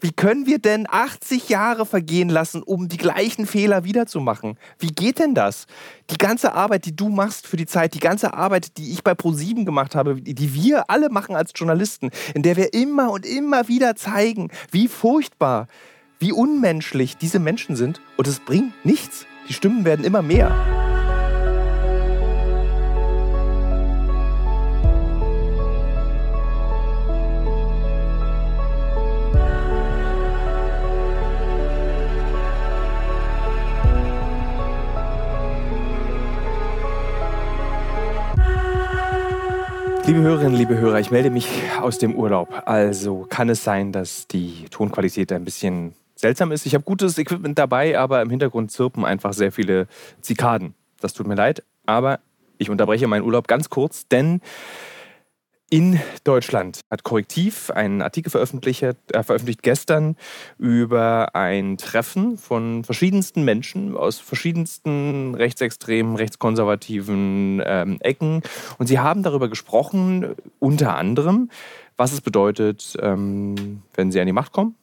[0.00, 4.56] Wie können wir denn 80 Jahre vergehen lassen, um die gleichen Fehler wiederzumachen?
[4.78, 5.66] Wie geht denn das?
[6.08, 9.14] Die ganze Arbeit, die du machst für die Zeit, die ganze Arbeit, die ich bei
[9.14, 13.68] ProSieben gemacht habe, die wir alle machen als Journalisten, in der wir immer und immer
[13.68, 15.68] wieder zeigen, wie furchtbar,
[16.18, 18.00] wie unmenschlich diese Menschen sind.
[18.16, 19.26] Und es bringt nichts.
[19.48, 20.79] Die Stimmen werden immer mehr.
[40.20, 41.48] Liebe Hörerinnen, liebe Hörer, ich melde mich
[41.80, 42.64] aus dem Urlaub.
[42.66, 46.66] Also kann es sein, dass die Tonqualität ein bisschen seltsam ist.
[46.66, 49.86] Ich habe gutes Equipment dabei, aber im Hintergrund zirpen einfach sehr viele
[50.20, 50.74] Zikaden.
[51.00, 52.20] Das tut mir leid, aber
[52.58, 54.42] ich unterbreche meinen Urlaub ganz kurz, denn
[55.70, 60.16] in Deutschland hat Korrektiv einen Artikel veröffentlicht, äh, veröffentlicht gestern
[60.58, 68.42] über ein Treffen von verschiedensten Menschen aus verschiedensten rechtsextremen, rechtskonservativen ähm, Ecken.
[68.78, 71.50] Und sie haben darüber gesprochen, unter anderem,
[71.96, 74.74] was es bedeutet, ähm, wenn sie an die Macht kommen.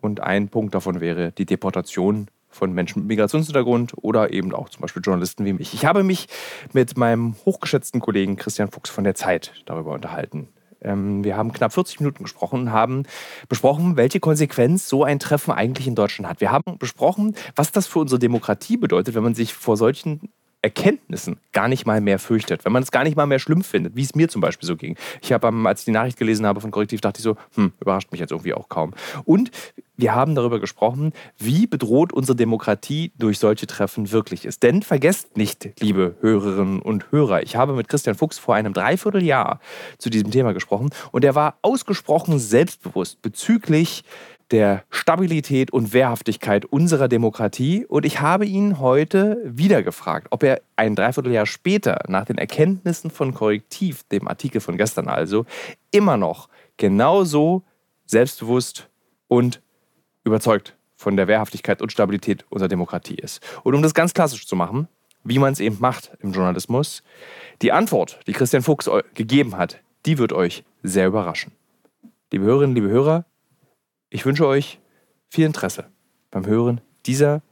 [0.00, 4.82] Und ein Punkt davon wäre die Deportation von Menschen mit Migrationshintergrund oder eben auch zum
[4.82, 5.74] Beispiel Journalisten wie mich.
[5.74, 6.26] Ich habe mich
[6.72, 10.48] mit meinem hochgeschätzten Kollegen Christian Fuchs von der Zeit darüber unterhalten.
[10.80, 13.04] Ähm, wir haben knapp 40 Minuten gesprochen und haben
[13.48, 16.40] besprochen, welche Konsequenz so ein Treffen eigentlich in Deutschland hat.
[16.40, 21.38] Wir haben besprochen, was das für unsere Demokratie bedeutet, wenn man sich vor solchen Erkenntnissen
[21.52, 24.02] gar nicht mal mehr fürchtet, wenn man es gar nicht mal mehr schlimm findet, wie
[24.02, 24.96] es mir zum Beispiel so ging.
[25.22, 28.10] Ich habe, als ich die Nachricht gelesen habe von Korrektiv, dachte ich so, hm, überrascht
[28.10, 28.92] mich jetzt irgendwie auch kaum.
[29.24, 29.52] Und
[29.96, 34.62] wir haben darüber gesprochen, wie bedroht unsere Demokratie durch solche Treffen wirklich ist.
[34.62, 39.60] Denn vergesst nicht, liebe Hörerinnen und Hörer, ich habe mit Christian Fuchs vor einem Dreivierteljahr
[39.98, 44.04] zu diesem Thema gesprochen und er war ausgesprochen selbstbewusst bezüglich
[44.50, 47.84] der Stabilität und Wehrhaftigkeit unserer Demokratie.
[47.86, 53.10] Und ich habe ihn heute wieder gefragt, ob er ein Dreivierteljahr später, nach den Erkenntnissen
[53.10, 55.44] von Korrektiv, dem Artikel von gestern also,
[55.90, 57.62] immer noch genauso
[58.06, 58.88] selbstbewusst
[59.26, 59.60] und
[60.24, 63.40] überzeugt von der Wehrhaftigkeit und Stabilität unserer Demokratie ist.
[63.62, 64.88] Und um das ganz klassisch zu machen,
[65.24, 67.02] wie man es eben macht im Journalismus,
[67.60, 71.52] die Antwort, die Christian Fuchs gegeben hat, die wird euch sehr überraschen.
[72.32, 73.24] Liebe Hörerinnen, liebe Hörer,
[74.10, 74.80] ich wünsche euch
[75.28, 75.84] viel Interesse
[76.30, 77.42] beim Hören dieser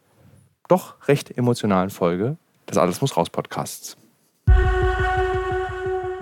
[0.69, 2.37] doch recht emotionalen Folge
[2.69, 3.97] des Alles muss raus Podcasts.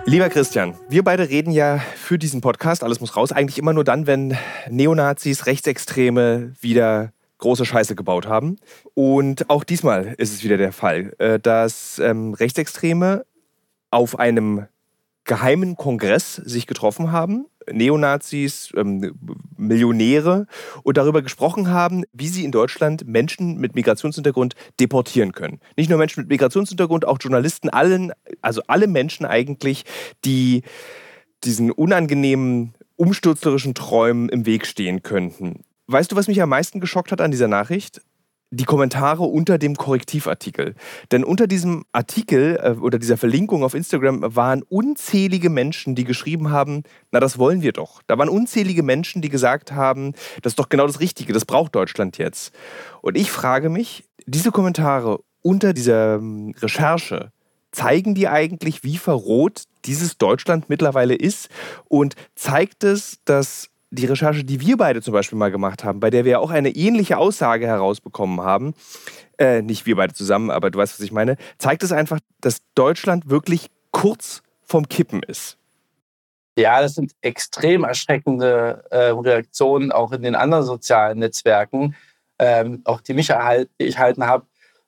[0.07, 3.85] Lieber Christian, wir beide reden ja für diesen Podcast Alles muss raus eigentlich immer nur
[3.85, 4.37] dann, wenn
[4.69, 8.57] Neonazis, Rechtsextreme wieder große Scheiße gebaut haben.
[8.95, 13.25] Und auch diesmal ist es wieder der Fall, äh, dass ähm, Rechtsextreme
[13.91, 14.67] auf einem
[15.25, 19.15] geheimen Kongress sich getroffen haben, Neonazis, ähm,
[19.57, 20.47] Millionäre,
[20.83, 25.61] und darüber gesprochen haben, wie sie in Deutschland Menschen mit Migrationshintergrund deportieren können.
[25.77, 29.85] Nicht nur Menschen mit Migrationshintergrund, auch Journalisten, allen, also alle Menschen eigentlich,
[30.25, 30.63] die
[31.45, 35.65] diesen unangenehmen, umstürzlerischen Träumen im Weg stehen könnten.
[35.87, 38.01] Weißt du, was mich am meisten geschockt hat an dieser Nachricht?
[38.55, 40.75] Die Kommentare unter dem Korrektivartikel.
[41.13, 46.51] Denn unter diesem Artikel äh, oder dieser Verlinkung auf Instagram waren unzählige Menschen, die geschrieben
[46.51, 48.03] haben, na das wollen wir doch.
[48.07, 51.75] Da waren unzählige Menschen, die gesagt haben, das ist doch genau das Richtige, das braucht
[51.75, 52.55] Deutschland jetzt.
[53.03, 57.31] Und ich frage mich, diese Kommentare unter dieser ähm, Recherche,
[57.75, 61.49] zeigen die eigentlich, wie verroht dieses Deutschland mittlerweile ist?
[61.89, 66.11] Und zeigt es, dass die Recherche, die wir beide zum Beispiel mal gemacht haben, bei
[66.11, 68.75] der wir auch eine ähnliche Aussage herausbekommen haben,
[69.39, 72.59] äh, nicht wir beide zusammen, aber du weißt, was ich meine, zeigt es einfach, dass
[72.75, 75.57] Deutschland wirklich kurz vom Kippen ist.
[76.57, 81.97] Ja, das sind extrem erschreckende äh, Reaktionen auch in den anderen sozialen Netzwerken,
[82.39, 84.47] ähm, auch die mich erhalt, die ich erhalten habe.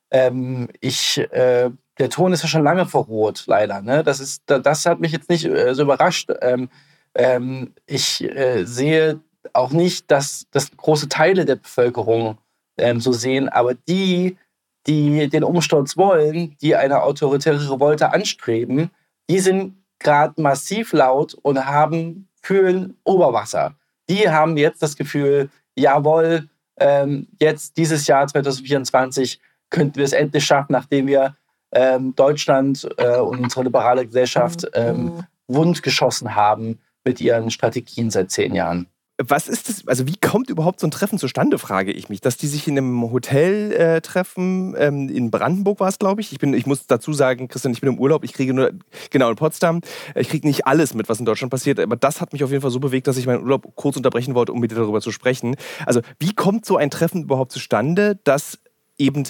[0.09, 1.69] Ähm, ich, äh,
[1.99, 3.81] der Ton ist ja schon lange verroht, leider.
[3.81, 4.03] Ne?
[4.03, 6.31] Das, ist, das hat mich jetzt nicht äh, so überrascht.
[6.41, 6.69] Ähm,
[7.17, 9.19] ähm, ich äh, sehe
[9.53, 12.37] auch nicht, dass das große Teile der Bevölkerung
[12.77, 14.37] ähm, so sehen, aber die,
[14.85, 18.91] die den Umsturz wollen, die eine autoritäre Revolte anstreben,
[19.29, 23.75] die sind gerade massiv laut und haben fühlen Oberwasser.
[24.09, 26.47] Die haben jetzt das Gefühl, jawohl,
[26.79, 29.41] ähm, jetzt dieses Jahr 2024
[29.71, 31.35] könnten wir es endlich schaffen, nachdem wir
[31.71, 38.31] ähm, Deutschland äh, und unsere liberale Gesellschaft ähm, wund geschossen haben mit ihren Strategien seit
[38.31, 38.87] zehn Jahren.
[39.17, 42.21] was ist das, also wie kommt überhaupt so ein Treffen zustande, frage ich mich.
[42.21, 46.31] Dass die sich in einem Hotel äh, treffen, ähm, in Brandenburg war es, glaube ich.
[46.31, 48.73] Ich, bin, ich muss dazu sagen, Christian, ich bin im Urlaub, ich kriege nur,
[49.09, 49.81] genau in Potsdam,
[50.13, 52.61] ich kriege nicht alles mit, was in Deutschland passiert, aber das hat mich auf jeden
[52.61, 55.11] Fall so bewegt, dass ich meinen Urlaub kurz unterbrechen wollte, um mit dir darüber zu
[55.11, 55.55] sprechen.
[55.87, 58.59] Also wie kommt so ein Treffen überhaupt zustande, dass
[58.99, 59.23] eben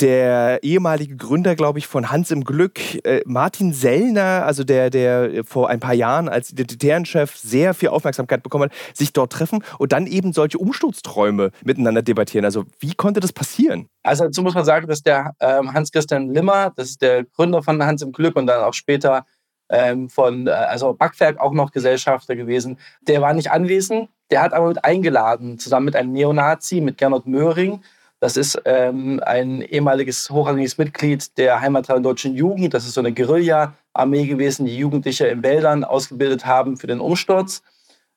[0.00, 5.44] der ehemalige Gründer, glaube ich, von Hans im Glück, äh, Martin Sellner, also der, der
[5.44, 9.92] vor ein paar Jahren als Identitärenchef sehr viel Aufmerksamkeit bekommen hat, sich dort treffen und
[9.92, 12.44] dann eben solche Umsturzträume miteinander debattieren.
[12.44, 13.88] Also wie konnte das passieren?
[14.02, 17.82] Also dazu muss man sagen, dass der ähm, Hans-Christian Limmer, das ist der Gründer von
[17.82, 19.26] Hans im Glück und dann auch später
[19.68, 24.52] ähm, von, äh, also Backwerk auch noch Gesellschafter gewesen, der war nicht anwesend, der hat
[24.52, 27.82] aber mit eingeladen, zusammen mit einem Neonazi, mit Gernot Möhring,
[28.20, 32.74] das ist ähm, ein ehemaliges hochrangiges Mitglied der Heimatrein Deutschen Jugend.
[32.74, 37.62] Das ist so eine Guerilla-Armee gewesen, die Jugendliche in Wäldern ausgebildet haben für den Umsturz.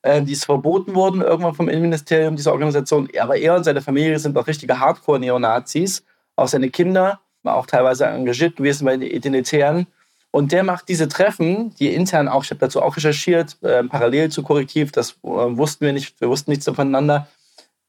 [0.01, 3.09] Äh, die ist verboten worden irgendwann vom Innenministerium, diese Organisation.
[3.19, 6.04] Aber er und seine Familie sind auch richtige Hardcore-Neonazis.
[6.36, 9.86] Auch seine Kinder, auch teilweise engagiert gewesen bei den Identitären.
[10.31, 14.30] Und der macht diese Treffen, die intern auch, ich habe dazu auch recherchiert, äh, parallel
[14.30, 17.27] zu Korrektiv, das äh, wussten wir nicht, wir wussten nichts voneinander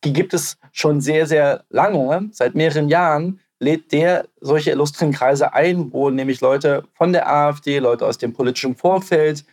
[0.04, 2.28] die gibt es schon sehr, sehr lange.
[2.32, 7.78] Seit mehreren Jahren lädt der solche illustren Kreise ein, wo nämlich Leute von der AfD,
[7.78, 9.44] Leute aus dem politischen Vorfeld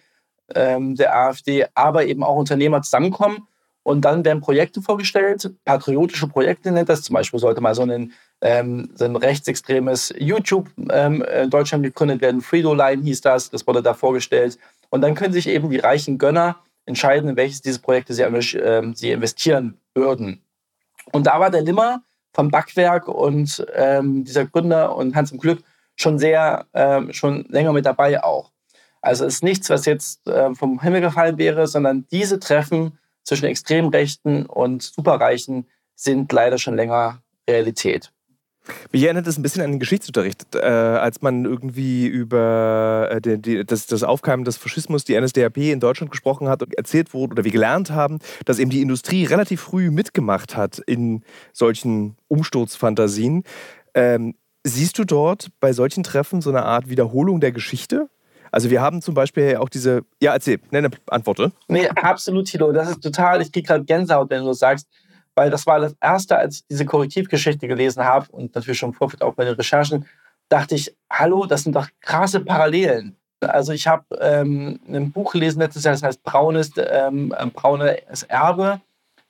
[0.56, 3.48] ähm, der AfD, aber eben auch Unternehmer zusammenkommen.
[3.84, 7.04] Und dann werden Projekte vorgestellt, patriotische Projekte nennt das.
[7.04, 8.12] Zum Beispiel sollte mal so ein,
[8.42, 12.42] ähm, so ein rechtsextremes YouTube ähm, in Deutschland gegründet werden.
[12.42, 14.58] Fridoline hieß das, das wurde da vorgestellt.
[14.90, 18.92] Und dann können sich eben die reichen Gönner entscheiden, in welches dieser Projekte sie, äh,
[18.96, 20.44] sie investieren würden.
[21.12, 22.04] Und da war der Limmer
[22.34, 25.64] vom Backwerk und ähm, dieser Gründer und Hans im Glück
[25.96, 28.52] schon sehr, ähm, schon länger mit dabei auch.
[29.02, 33.46] Also es ist nichts, was jetzt äh, vom Himmel gefallen wäre, sondern diese Treffen zwischen
[33.46, 38.12] Extremrechten und Superreichen sind leider schon länger Realität.
[38.92, 43.42] Mich erinnert es ein bisschen an den Geschichtsunterricht, äh, als man irgendwie über äh, die,
[43.42, 47.34] die, das, das, Aufkeimen des Faschismus, die NSDAP in Deutschland gesprochen hat und erzählt wurde
[47.34, 51.24] oder wir gelernt haben, dass eben die Industrie relativ früh mitgemacht hat in
[51.54, 53.44] solchen Umsturzfantasien.
[53.94, 58.10] Ähm, siehst du dort bei solchen Treffen so eine Art Wiederholung der Geschichte?
[58.52, 61.52] Also wir haben zum Beispiel auch diese, ja erzähl, nenne Antworte.
[61.68, 64.88] Nee, absolut, Tilo, das ist total, ich kriege gerade Gänsehaut, wenn du das sagst
[65.36, 68.96] weil das war das Erste, als ich diese Korrektivgeschichte gelesen habe und natürlich schon im
[68.96, 70.06] Vorfeld auch bei den Recherchen,
[70.50, 73.16] dachte ich, hallo, das sind doch krasse Parallelen.
[73.42, 78.82] Also ich habe ähm, ein Buch gelesen letztes Jahr, das heißt Braunes, ähm, Braunes Erbe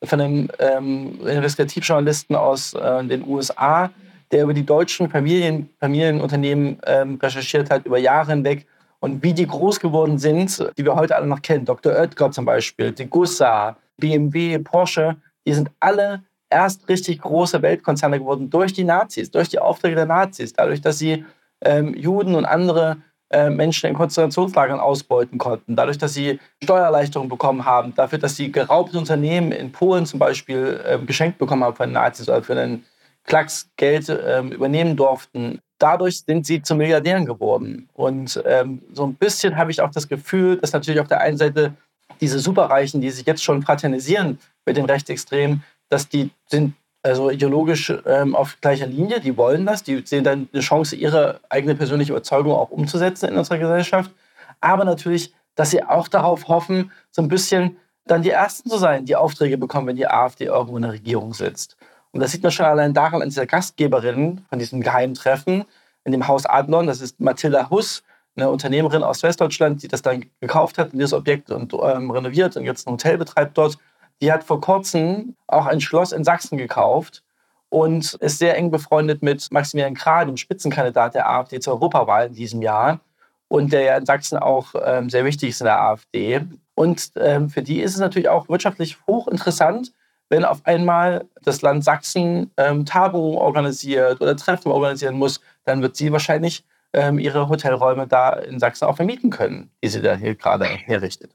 [0.03, 3.91] von einem ähm, Investigativjournalisten aus äh, den USA,
[4.31, 8.65] der über die deutschen Familien, Familienunternehmen ähm, recherchiert hat, über Jahre hinweg
[8.99, 11.65] und wie die groß geworden sind, die wir heute alle noch kennen.
[11.65, 11.93] Dr.
[11.93, 15.17] Oetker zum Beispiel, die Gussa, BMW, Porsche
[15.49, 20.05] die sind alle erst richtig große Weltkonzerne geworden durch die Nazis, durch die Aufträge der
[20.05, 21.25] Nazis, dadurch, dass sie
[21.61, 22.97] ähm, Juden und andere
[23.31, 28.51] äh, Menschen in Konzentrationslagern ausbeuten konnten, dadurch, dass sie Steuererleichterungen bekommen haben, dafür, dass sie
[28.51, 32.59] geraubte Unternehmen in Polen zum Beispiel äh, geschenkt bekommen haben von den Nazis oder für
[32.59, 32.85] einen
[33.23, 35.59] Klacks Geld äh, übernehmen durften.
[35.79, 37.89] Dadurch sind sie zu Milliardären geworden.
[37.93, 41.37] Und ähm, so ein bisschen habe ich auch das Gefühl, dass natürlich auf der einen
[41.37, 41.73] Seite
[42.21, 47.93] diese Superreichen, die sich jetzt schon fraternisieren mit den Rechtsextremen, dass die sind also ideologisch
[48.05, 52.11] ähm, auf gleicher Linie, die wollen das, die sehen dann eine Chance, ihre eigene persönliche
[52.11, 54.11] Überzeugung auch umzusetzen in unserer Gesellschaft.
[54.59, 59.05] Aber natürlich, dass sie auch darauf hoffen, so ein bisschen dann die Ersten zu sein,
[59.05, 61.77] die Aufträge bekommen, wenn die AfD irgendwo in der Regierung sitzt.
[62.11, 65.65] Und das sieht man schon allein daran, an dieser Gastgeberin von diesem geheimen Treffen
[66.03, 68.03] in dem Haus Adlon, das ist Mathilda Huss,
[68.35, 72.63] eine Unternehmerin aus Westdeutschland, die das dann gekauft hat, dieses Objekt und ähm, renoviert und
[72.63, 73.77] jetzt ein Hotel betreibt dort.
[74.21, 77.23] Die hat vor kurzem auch ein Schloss in Sachsen gekauft
[77.69, 82.33] und ist sehr eng befreundet mit Maximilian Krah, dem Spitzenkandidat der AfD zur Europawahl in
[82.33, 82.99] diesem Jahr
[83.47, 86.41] und der ja in Sachsen auch ähm, sehr wichtig ist in der AfD.
[86.75, 89.91] Und ähm, für die ist es natürlich auch wirtschaftlich hochinteressant,
[90.29, 95.95] wenn auf einmal das Land Sachsen ähm, Tagungen organisiert oder Treffen organisieren muss, dann wird
[95.95, 100.35] sie wahrscheinlich ähm, ihre Hotelräume da in Sachsen auch vermieten können, die sie da hier
[100.35, 101.31] gerade herrichtet.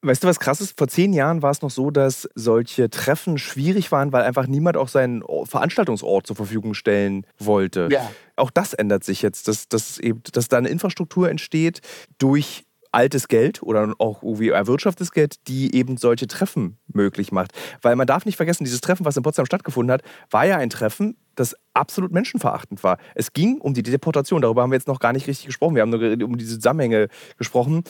[0.00, 0.78] Weißt du, was krass ist?
[0.78, 4.76] Vor zehn Jahren war es noch so, dass solche Treffen schwierig waren, weil einfach niemand
[4.76, 7.88] auch seinen Veranstaltungsort zur Verfügung stellen wollte.
[7.90, 8.08] Ja.
[8.36, 11.80] Auch das ändert sich jetzt, dass, dass, eben, dass da eine Infrastruktur entsteht
[12.18, 17.52] durch altes Geld oder auch irgendwie erwirtschaftetes Geld, die eben solche Treffen möglich macht.
[17.82, 20.70] Weil man darf nicht vergessen, dieses Treffen, was in Potsdam stattgefunden hat, war ja ein
[20.70, 22.98] Treffen, das absolut menschenverachtend war.
[23.14, 25.74] Es ging um die Deportation, darüber haben wir jetzt noch gar nicht richtig gesprochen.
[25.74, 27.84] Wir haben nur um diese Zusammenhänge gesprochen.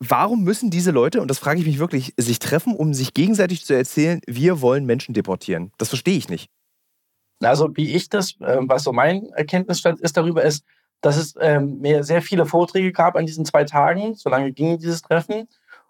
[0.00, 3.64] warum müssen diese Leute, und das frage ich mich wirklich, sich treffen, um sich gegenseitig
[3.64, 5.72] zu erzählen, wir wollen Menschen deportieren?
[5.78, 6.50] Das verstehe ich nicht.
[7.40, 10.64] Also wie ich das, ähm, was so mein Erkenntnisstand ist darüber, ist,
[11.00, 15.02] dass es ähm, sehr viele Vorträge gab an diesen zwei Tagen, so lange ging dieses
[15.02, 15.48] Treffen.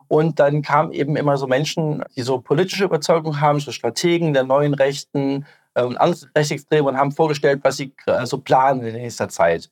[0.09, 4.45] Und dann kamen eben immer so Menschen, die so politische Überzeugung haben, so Strategen der
[4.45, 7.93] neuen Rechten und andere Rechtsextreme und haben vorgestellt, was sie
[8.25, 9.71] so planen in nächster Zeit.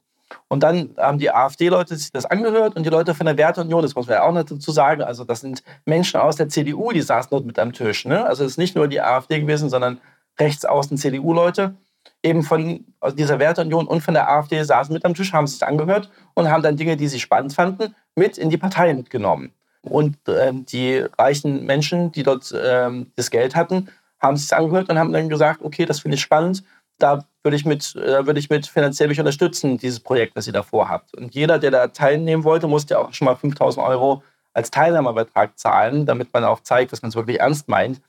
[0.49, 3.95] Und dann haben die AfD-Leute sich das angehört und die Leute von der Werteunion, das
[3.95, 7.03] muss man ja auch noch dazu sagen, also das sind Menschen aus der CDU, die
[7.03, 8.05] saßen dort mit am Tisch.
[8.05, 8.25] Ne?
[8.25, 10.01] Also es ist nicht nur die AfD gewesen, sondern
[10.39, 11.75] rechts außen CDU-Leute,
[12.23, 12.85] eben von
[13.17, 16.63] dieser Werteunion und von der AfD saßen mit am Tisch, haben sich angehört und haben
[16.63, 19.53] dann Dinge, die sie spannend fanden, mit in die Partei mitgenommen.
[19.83, 23.89] Und ähm, die reichen Menschen, die dort ähm, das Geld hatten,
[24.21, 26.63] haben sich angehört und haben dann gesagt, okay, das finde ich spannend,
[26.99, 30.89] da würde ich mit, äh, ich mit finanziell mich unterstützen, dieses Projekt, das ihr davor
[30.89, 31.17] habt.
[31.17, 34.23] Und jeder, der da teilnehmen wollte, musste auch schon mal 5000 Euro
[34.55, 38.01] als Teilnahmebetrag zahlen, damit man auch zeigt, dass man es wirklich ernst meint.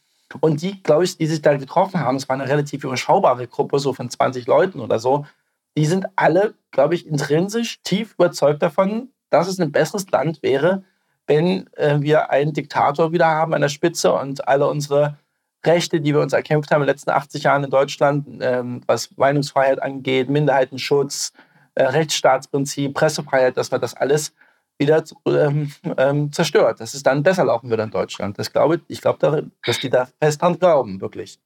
[0.41, 3.79] Und die, glaube ich, die sich da getroffen haben, es war eine relativ überschaubare Gruppe,
[3.79, 5.25] so von 20 Leuten oder so,
[5.77, 10.83] die sind alle, glaube ich, intrinsisch tief überzeugt davon, dass es ein besseres Land wäre,
[11.25, 15.17] wenn äh, wir einen Diktator wieder haben an der Spitze und alle unsere
[15.65, 19.15] Rechte, die wir uns erkämpft haben in den letzten 80 Jahren in Deutschland, ähm, was
[19.15, 21.31] Meinungsfreiheit angeht, Minderheitenschutz,
[21.75, 24.33] äh, Rechtsstaatsprinzip, Pressefreiheit, dass man das alles
[24.79, 28.37] wieder ähm, ähm, zerstört, dass es dann besser laufen würde in Deutschland.
[28.39, 31.39] Das glaube, ich glaube, dass die da fest dran glauben, wirklich.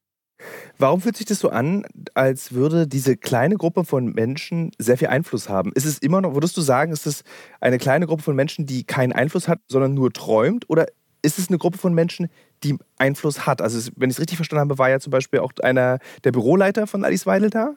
[0.78, 5.08] Warum fühlt sich das so an, als würde diese kleine Gruppe von Menschen sehr viel
[5.08, 5.72] Einfluss haben?
[5.74, 7.24] Ist es immer noch, würdest du sagen, ist es
[7.60, 10.70] eine kleine Gruppe von Menschen, die keinen Einfluss hat, sondern nur träumt?
[10.70, 10.88] Oder
[11.24, 12.30] ist es eine Gruppe von Menschen,
[12.64, 13.62] die Einfluss hat?
[13.62, 16.86] Also, wenn ich es richtig verstanden habe, war ja zum Beispiel auch einer der Büroleiter
[16.86, 17.74] von Alice Weidel da?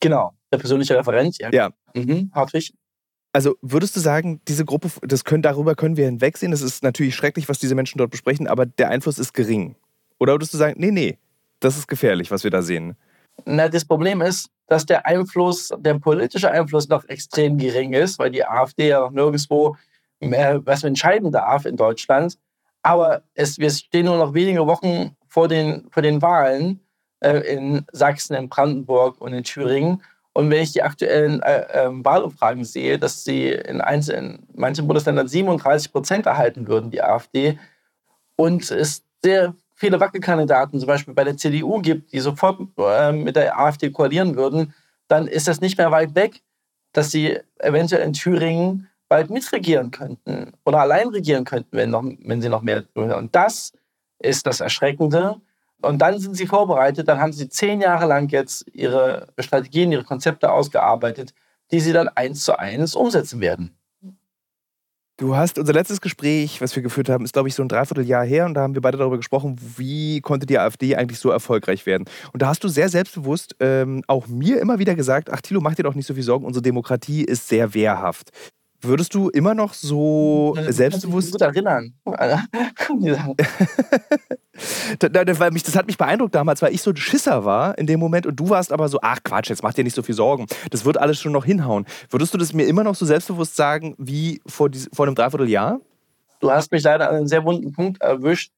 [0.00, 1.50] Genau, der persönliche Referent, ja.
[1.52, 1.70] Ja.
[1.94, 2.72] Mhm, Hartwig.
[3.32, 6.50] Also würdest du sagen, diese Gruppe, das können, darüber können wir hinwegsehen.
[6.50, 9.76] Das ist natürlich schrecklich, was diese Menschen dort besprechen, aber der Einfluss ist gering.
[10.18, 11.18] Oder würdest du sagen, nee, nee,
[11.60, 12.96] das ist gefährlich, was wir da sehen?
[13.44, 18.30] Na, das Problem ist, dass der Einfluss, der politische Einfluss noch extrem gering ist, weil
[18.30, 19.76] die AfD ja noch nirgendwo
[20.20, 22.36] mehr was entscheiden darf in Deutschland.
[22.82, 26.80] Aber es, wir stehen nur noch wenige Wochen vor den, vor den Wahlen
[27.20, 30.02] äh, in Sachsen, in Brandenburg und in Thüringen.
[30.32, 34.86] Und wenn ich die aktuellen äh, äh, Wahlumfragen sehe, dass sie in, einzelnen, in manchen
[34.86, 37.58] Bundesländern 37 Prozent erhalten würden, die AfD,
[38.36, 43.36] und es sehr viele Wackelkandidaten, zum Beispiel bei der CDU gibt, die sofort äh, mit
[43.36, 44.74] der AfD koalieren würden,
[45.08, 46.42] dann ist das nicht mehr weit weg,
[46.92, 52.40] dass sie eventuell in Thüringen bald mitregieren könnten oder allein regieren könnten, wenn, noch, wenn
[52.40, 53.12] sie noch mehr tun.
[53.12, 53.72] Und das
[54.20, 55.40] ist das Erschreckende.
[55.82, 60.04] Und dann sind sie vorbereitet, dann haben sie zehn Jahre lang jetzt ihre Strategien, ihre
[60.04, 61.34] Konzepte ausgearbeitet,
[61.70, 63.76] die sie dann eins zu eins umsetzen werden.
[65.20, 68.24] Du hast unser letztes Gespräch, was wir geführt haben, ist, glaube ich, so ein Dreivierteljahr
[68.24, 71.84] her und da haben wir beide darüber gesprochen, wie konnte die AfD eigentlich so erfolgreich
[71.84, 72.06] werden.
[72.32, 75.74] Und da hast du sehr selbstbewusst ähm, auch mir immer wieder gesagt, ach Thilo, mach
[75.74, 78.30] dir doch nicht so viel Sorgen, unsere Demokratie ist sehr wehrhaft.
[78.82, 81.32] Würdest du immer noch so äh, selbstbewusst.
[81.32, 81.92] Gut erinnern.
[85.38, 88.00] weil mich, das hat mich beeindruckt damals, weil ich so ein Schisser war in dem
[88.00, 90.46] Moment und du warst aber so, ach Quatsch, jetzt mach dir nicht so viel Sorgen.
[90.70, 91.86] Das wird alles schon noch hinhauen.
[92.08, 95.80] Würdest du das mir immer noch so selbstbewusst sagen wie vor, die, vor einem Dreivierteljahr?
[96.40, 98.52] Du hast mich leider an einem sehr wunden Punkt erwischt.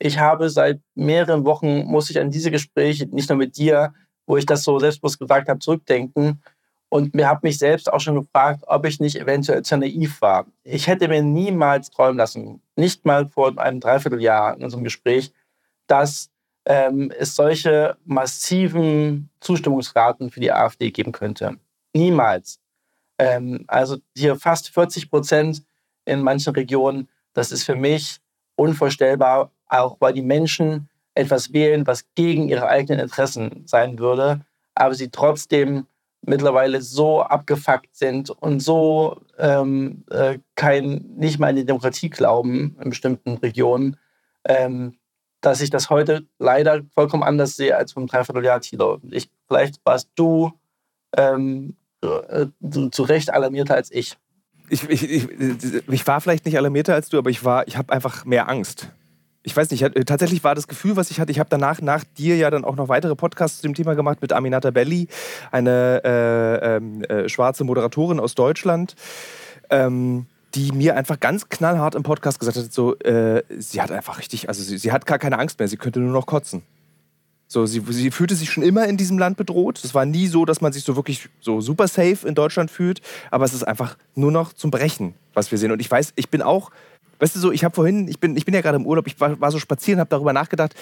[0.00, 3.92] Ich habe seit mehreren Wochen, muss ich an diese Gespräche, nicht nur mit dir,
[4.26, 6.42] wo ich das so selbstbewusst gesagt habe, zurückdenken.
[6.90, 10.46] Und mir habe mich selbst auch schon gefragt, ob ich nicht eventuell zu naiv war.
[10.64, 15.32] Ich hätte mir niemals träumen lassen, nicht mal vor einem Dreivierteljahr in unserem Gespräch,
[15.86, 16.30] dass
[16.64, 21.58] ähm, es solche massiven Zustimmungsraten für die AfD geben könnte.
[21.94, 22.60] Niemals.
[23.18, 25.62] Ähm, also hier fast 40 Prozent
[26.04, 28.18] in manchen Regionen, das ist für mich
[28.56, 34.40] unvorstellbar, auch weil die Menschen etwas wählen, was gegen ihre eigenen Interessen sein würde,
[34.74, 35.86] aber sie trotzdem
[36.22, 42.76] mittlerweile so abgefuckt sind und so ähm, äh, kein, nicht mal an die Demokratie glauben
[42.82, 43.96] in bestimmten Regionen,
[44.44, 44.98] ähm,
[45.40, 49.00] dass ich das heute leider vollkommen anders sehe als vom Dreivierteljahr Thilo.
[49.10, 50.52] Ich, vielleicht warst du
[51.16, 52.46] ähm, äh,
[52.90, 54.16] zu Recht alarmierter als ich.
[54.70, 57.92] Ich, ich, ich, ich war vielleicht nicht alarmierter als du, aber ich war, ich habe
[57.92, 58.90] einfach mehr Angst
[59.48, 62.36] ich weiß nicht, tatsächlich war das Gefühl, was ich hatte, ich habe danach nach dir
[62.36, 65.08] ja dann auch noch weitere Podcasts zu dem Thema gemacht mit Aminata Belli,
[65.50, 68.94] eine äh, ähm, äh, schwarze Moderatorin aus Deutschland.
[69.70, 74.18] Ähm, die mir einfach ganz knallhart im Podcast gesagt hat, so, äh, sie hat einfach
[74.18, 76.62] richtig, also sie, sie, hat gar keine Angst mehr, sie könnte nur noch kotzen.
[77.46, 79.84] So, sie, sie fühlte sich schon immer in diesem Land bedroht.
[79.84, 83.02] Es war nie so, dass man sich so wirklich so super safe in Deutschland fühlt,
[83.30, 85.70] aber es ist einfach nur noch zum Brechen, was wir sehen.
[85.70, 86.70] Und ich weiß, ich bin auch
[87.18, 89.20] weißt du so, ich habe vorhin, ich bin, ich bin ja gerade im Urlaub, ich
[89.20, 90.74] war, war so spazieren, habe darüber nachgedacht,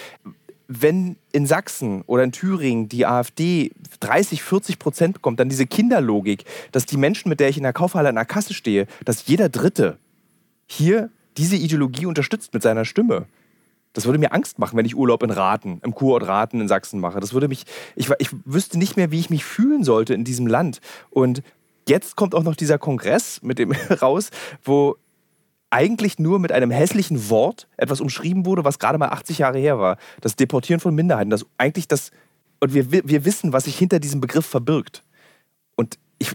[0.69, 6.45] wenn in Sachsen oder in Thüringen die AfD 30, 40 Prozent bekommt, dann diese Kinderlogik,
[6.73, 9.49] dass die Menschen, mit der ich in der Kaufhalle an der Kasse stehe, dass jeder
[9.49, 9.99] Dritte
[10.67, 13.27] hier diese Ideologie unterstützt mit seiner Stimme.
[13.93, 17.01] Das würde mir Angst machen, wenn ich Urlaub in Raten, im Kurort Raten in Sachsen
[17.01, 17.21] mache.
[17.21, 17.65] Das würde mich,
[17.95, 20.81] ich, ich wüsste nicht mehr, wie ich mich fühlen sollte in diesem Land.
[21.11, 21.43] Und
[21.89, 24.31] jetzt kommt auch noch dieser Kongress mit dem raus,
[24.65, 24.97] wo
[25.71, 29.79] eigentlich nur mit einem hässlichen Wort etwas umschrieben wurde, was gerade mal 80 Jahre her
[29.79, 29.99] war.
[30.21, 31.31] Das Deportieren von Minderheiten.
[31.31, 32.11] Das eigentlich das,
[32.61, 35.03] und wir, wir wissen, was sich hinter diesem Begriff verbirgt.
[35.75, 36.33] Und ich,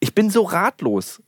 [0.00, 1.22] ich bin so ratlos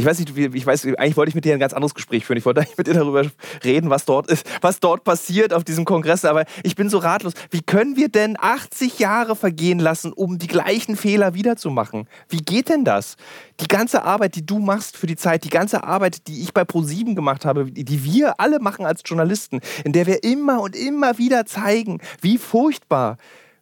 [0.00, 2.38] ich weiß nicht, ich weiß, eigentlich wollte ich mit dir ein ganz anderes Gespräch führen.
[2.38, 3.22] Ich wollte eigentlich mit dir darüber
[3.62, 6.24] reden, was dort ist, was dort passiert auf diesem Kongress.
[6.24, 7.34] Aber ich bin so ratlos.
[7.50, 12.08] Wie können wir denn 80 Jahre vergehen lassen, um die gleichen Fehler wiederzumachen?
[12.30, 13.16] Wie geht denn das?
[13.60, 16.64] Die ganze Arbeit, die du machst für die Zeit, die ganze Arbeit, die ich bei
[16.64, 21.18] ProSieben gemacht habe, die wir alle machen als Journalisten, in der wir immer und immer
[21.18, 23.18] wieder zeigen, wie furchtbar,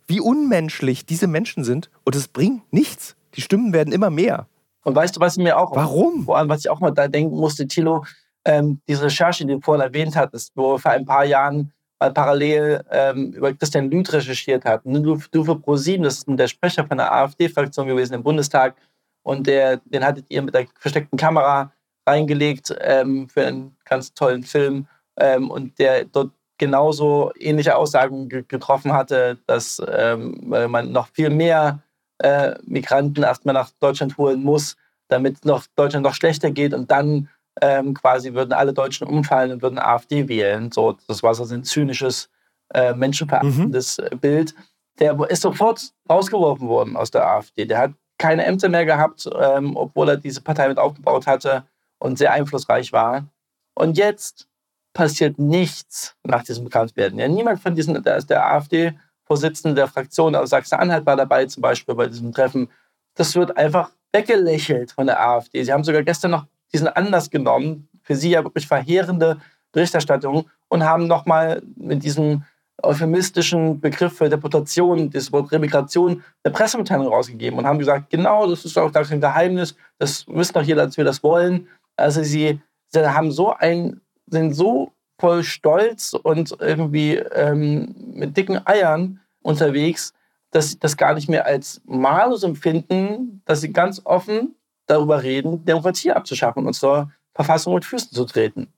[0.06, 1.90] wie unmenschlich diese Menschen sind.
[2.04, 3.16] Und es bringt nichts.
[3.34, 4.46] Die Stimmen werden immer mehr.
[4.84, 5.74] Und weißt du, was ich mir auch.
[5.74, 6.28] Warum?
[6.30, 8.04] Allem, was ich auch mal da denken musste, Thilo,
[8.44, 12.12] ähm, diese Recherche, die du vorhin erwähnt hattest, wo wir vor ein paar Jahren mal
[12.12, 15.02] parallel ähm, über Christian Lüth recherchiert hatten.
[15.02, 18.76] Du, du für ProSieben, das ist der Sprecher von der AfD-Fraktion gewesen im Bundestag.
[19.22, 21.72] Und der, den hattet ihr mit der versteckten Kamera
[22.06, 24.86] reingelegt ähm, für einen ganz tollen Film.
[25.18, 31.82] Ähm, und der dort genauso ähnliche Aussagen getroffen hatte, dass ähm, man noch viel mehr
[32.18, 34.76] äh, Migranten erstmal nach Deutschland holen muss,
[35.08, 37.28] damit noch Deutschland noch schlechter geht und dann
[37.60, 40.70] ähm, quasi würden alle Deutschen umfallen und würden AfD wählen.
[40.70, 42.30] So, das war so ein zynisches,
[42.74, 44.18] äh, menschenverachtendes mhm.
[44.18, 44.54] Bild.
[45.00, 47.64] Der ist sofort rausgeworfen worden aus der AfD.
[47.64, 51.64] Der hat keine Ämter mehr gehabt, ähm, obwohl er diese Partei mit aufgebaut hatte
[51.98, 53.28] und sehr einflussreich war.
[53.74, 54.48] Und jetzt
[54.92, 57.18] passiert nichts nach diesem Bekanntwerden.
[57.18, 58.98] Ja, niemand von diesen, der, der AfD
[59.28, 62.68] Vorsitzende der Fraktion aus Sachsen-Anhalt war dabei, zum Beispiel bei diesem Treffen.
[63.14, 65.62] Das wird einfach weggelächelt von der AfD.
[65.62, 69.38] Sie haben sogar gestern noch diesen Anlass genommen, für sie ja wirklich verheerende
[69.72, 72.42] Berichterstattung, und haben nochmal mit diesem
[72.82, 78.64] euphemistischen Begriff für Deportation, das Wort Remigration, eine Pressemitteilung rausgegeben und haben gesagt, genau, das
[78.64, 81.68] ist gar kein Geheimnis, das wissen doch jeder, dass wir das wollen.
[81.96, 88.60] Also sie, sie haben so ein, sind so voll Stolz und irgendwie ähm, mit dicken
[88.64, 90.12] Eiern unterwegs,
[90.50, 94.54] dass sie das gar nicht mehr als Malus empfinden, dass sie ganz offen
[94.86, 98.68] darüber reden, Demokratie abzuschaffen und zur Verfassung mit Füßen zu treten.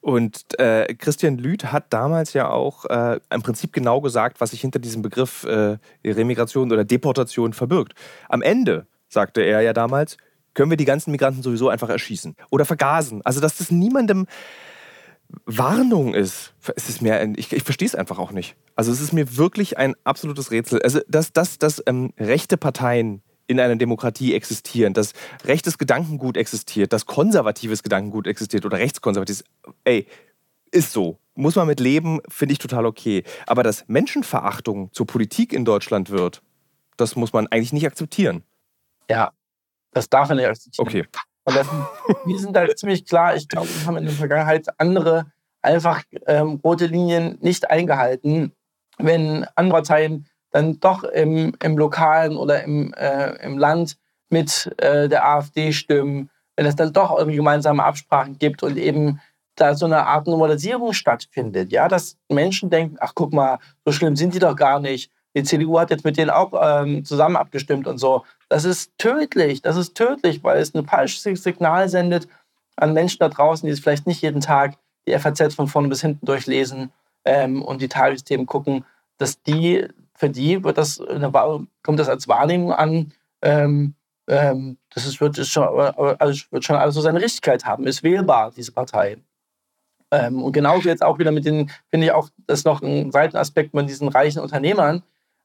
[0.00, 4.60] Und äh, Christian Lüth hat damals ja auch äh, im Prinzip genau gesagt, was sich
[4.60, 7.94] hinter diesem Begriff äh, Remigration oder Deportation verbirgt.
[8.28, 10.16] Am Ende, sagte er ja damals,
[10.54, 13.22] können wir die ganzen Migranten sowieso einfach erschießen oder vergasen.
[13.24, 14.26] Also, dass das niemandem
[15.44, 18.56] Warnung ist, es ist mir, ein, ich, ich verstehe es einfach auch nicht.
[18.76, 20.82] Also es ist mir wirklich ein absolutes Rätsel.
[20.82, 25.12] Also dass, dass, dass ähm, rechte Parteien in einer Demokratie existieren, dass
[25.44, 29.44] rechtes Gedankengut existiert, dass konservatives Gedankengut existiert oder rechtskonservatives,
[29.84, 30.06] ey,
[30.70, 31.18] ist so.
[31.34, 33.24] Muss man mit leben, finde ich total okay.
[33.46, 36.42] Aber dass Menschenverachtung zur Politik in Deutschland wird,
[36.96, 38.44] das muss man eigentlich nicht akzeptieren.
[39.10, 39.32] Ja,
[39.92, 40.86] das darf man nicht akzeptieren.
[40.86, 41.04] Okay.
[41.44, 41.56] Und
[42.24, 45.26] wir sind da ziemlich klar, ich glaube, wir haben in der Vergangenheit andere
[45.62, 48.52] einfach ähm, rote Linien nicht eingehalten.
[48.98, 53.96] Wenn andere Parteien dann doch im, im Lokalen oder im, äh, im Land
[54.28, 59.20] mit äh, der AfD stimmen, wenn es dann doch irgendwie gemeinsame Absprachen gibt und eben
[59.56, 64.16] da so eine Art Normalisierung stattfindet, ja, dass Menschen denken, ach guck mal, so schlimm
[64.16, 67.86] sind die doch gar nicht, die CDU hat jetzt mit denen auch ähm, zusammen abgestimmt
[67.86, 68.24] und so.
[68.48, 69.62] Das ist tödlich.
[69.62, 72.28] Das ist tödlich, weil es ein falsches Signal sendet
[72.76, 76.00] an Menschen da draußen, die es vielleicht nicht jeden Tag die FAZ von vorne bis
[76.00, 76.90] hinten durchlesen
[77.24, 78.84] ähm, und die Tagesthemen gucken,
[79.18, 81.00] dass die, für die wird das,
[81.82, 83.12] kommt das als Wahrnehmung an,
[83.42, 83.94] ähm,
[84.28, 88.02] ähm, das ist, wird, ist schon, also wird schon alles so seine Richtigkeit haben, ist
[88.02, 89.18] wählbar, diese Partei.
[90.10, 93.12] Ähm, und genauso jetzt auch wieder mit den, finde ich auch, das ist noch ein
[93.12, 95.02] Seitenaspekt mit diesen reichen Unternehmern,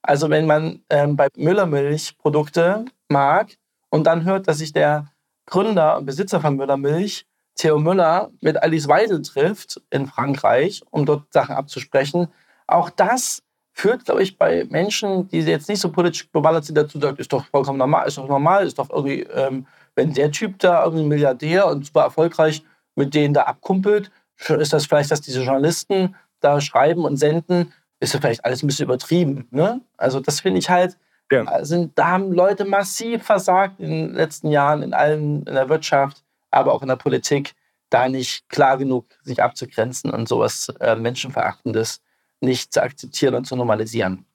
[0.08, 3.58] also wenn man ähm, bei Müllermilch Produkte mag
[3.90, 5.12] und dann hört, dass sich der
[5.48, 11.32] Gründer und Besitzer von Müllermilch, Theo Müller, mit Alice Weidel trifft in Frankreich, um dort
[11.32, 12.28] Sachen abzusprechen,
[12.68, 13.42] auch das
[13.72, 17.34] führt, glaube ich, bei Menschen, die jetzt nicht so politisch bewandert sind, dazu sagt, ist
[17.34, 19.66] doch vollkommen normal, ist doch normal, ist doch irgendwie, ähm,
[19.96, 22.64] wenn der Typ da irgendwie Milliardär und super erfolgreich
[22.96, 24.12] mit denen da abkumpelt,
[24.50, 27.74] ist das vielleicht, dass diese Journalisten da schreiben und senden,
[28.06, 29.48] ist ja vielleicht alles ein bisschen übertrieben.
[29.52, 29.82] Ne?
[29.98, 30.98] Also das finde ich halt,
[31.32, 31.66] ja.
[31.66, 36.24] sind, da haben Leute massiv versagt in den letzten Jahren in allen, in der Wirtschaft,
[36.52, 37.54] aber auch in der Politik.
[37.90, 42.02] da nicht klar genug sich abzugrenzen und sowas äh, Menschenverachtendes
[42.42, 44.26] nicht zu akzeptieren und zu normalisieren.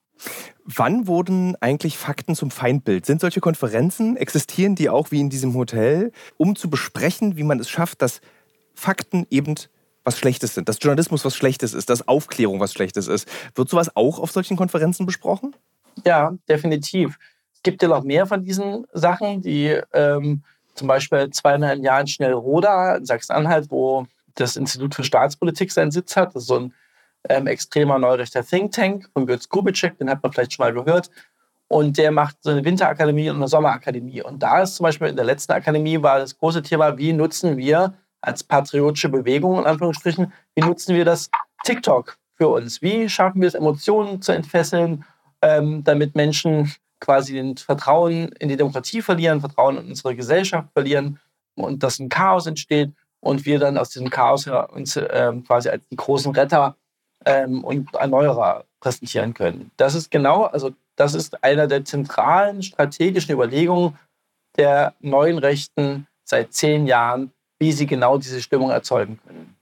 [0.64, 3.06] Wann wurden eigentlich Fakten zum Feindbild?
[3.06, 7.58] Sind solche Konferenzen, existieren die auch wie in diesem Hotel, um zu besprechen, wie man
[7.58, 8.20] es schafft, dass
[8.74, 9.54] Fakten eben
[10.10, 13.28] was Schlechtes sind, dass Journalismus was Schlechtes ist, dass Aufklärung was Schlechtes ist?
[13.54, 15.54] Wird sowas auch auf solchen Konferenzen besprochen?
[16.04, 17.16] Ja, definitiv.
[17.54, 20.42] Es gibt ja noch mehr von diesen Sachen, die ähm,
[20.74, 26.34] zum Beispiel zweieinhalb Jahren Schnellroda in Sachsen-Anhalt, wo das Institut für Staatspolitik seinen Sitz hat.
[26.34, 26.74] Das ist so ein
[27.28, 31.10] ähm, extremer neurechter Think Tank von Götz Kubitschek, den hat man vielleicht schon mal gehört.
[31.68, 34.22] Und der macht so eine Winterakademie und eine Sommerakademie.
[34.22, 37.56] Und da ist zum Beispiel in der letzten Akademie war das große Thema, wie nutzen
[37.56, 41.30] wir als patriotische Bewegung, in Anführungsstrichen, wie nutzen wir das
[41.64, 42.82] TikTok für uns?
[42.82, 45.04] Wie schaffen wir es, Emotionen zu entfesseln,
[45.42, 51.18] ähm, damit Menschen quasi den Vertrauen in die Demokratie verlieren, Vertrauen in unsere Gesellschaft verlieren
[51.54, 55.86] und dass ein Chaos entsteht und wir dann aus diesem Chaos uns ähm, quasi als
[55.88, 56.76] die großen Retter
[57.24, 59.70] ähm, und Erneuerer präsentieren können.
[59.76, 63.98] Das ist genau, also das ist einer der zentralen strategischen Überlegungen
[64.56, 69.54] der neuen Rechten seit zehn Jahren, wie sie genau diese Stimmung erzeugen können.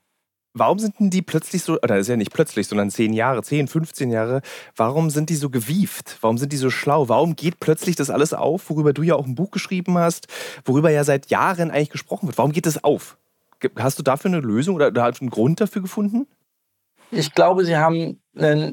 [0.55, 3.69] Warum sind denn die plötzlich so, oder ist ja nicht plötzlich, sondern zehn Jahre, zehn,
[3.69, 4.41] 15 Jahre,
[4.75, 6.17] warum sind die so gewieft?
[6.21, 7.09] Warum sind die so schlau?
[7.09, 10.27] Warum geht plötzlich das alles auf, worüber du ja auch ein Buch geschrieben hast,
[10.65, 12.39] worüber ja seit Jahren eigentlich gesprochen wird?
[12.39, 13.19] Warum geht das auf?
[13.77, 16.27] Hast du dafür eine Lösung oder einen Grund dafür gefunden?
[17.11, 18.21] Ich glaube, sie haben,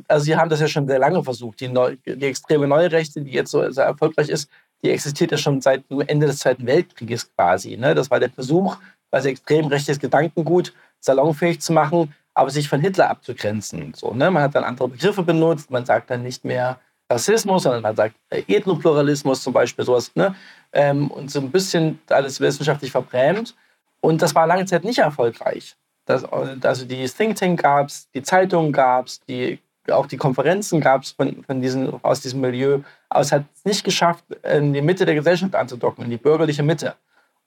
[0.08, 1.60] also sie haben das ja schon sehr lange versucht.
[1.60, 4.50] Die, neu, die extreme neue Rechte, die jetzt so sehr erfolgreich ist,
[4.84, 7.78] die existiert ja schon seit Ende des Zweiten Weltkrieges quasi.
[7.78, 7.96] Ne?
[7.96, 8.78] Das war der Versuch,
[9.12, 13.94] also extrem rechtes Gedankengut salonfähig zu machen, aber sich von Hitler abzugrenzen.
[13.96, 14.30] So, ne?
[14.30, 18.16] Man hat dann andere Begriffe benutzt, man sagt dann nicht mehr Rassismus, sondern man sagt
[18.30, 20.12] äh, Ethnopluralismus zum Beispiel, sowas.
[20.16, 20.36] Ne?
[20.74, 23.56] Ähm, und so ein bisschen alles wissenschaftlich verbrämt.
[24.02, 25.76] Und das war lange Zeit nicht erfolgreich.
[26.06, 30.80] Das, also die Think Tank gab es, die Zeitungen gab es, die, auch die Konferenzen
[30.82, 32.80] gab es von, von aus diesem Milieu.
[33.10, 36.64] Aber es hat es nicht geschafft, in die Mitte der Gesellschaft anzudocken, in die bürgerliche
[36.64, 36.96] Mitte.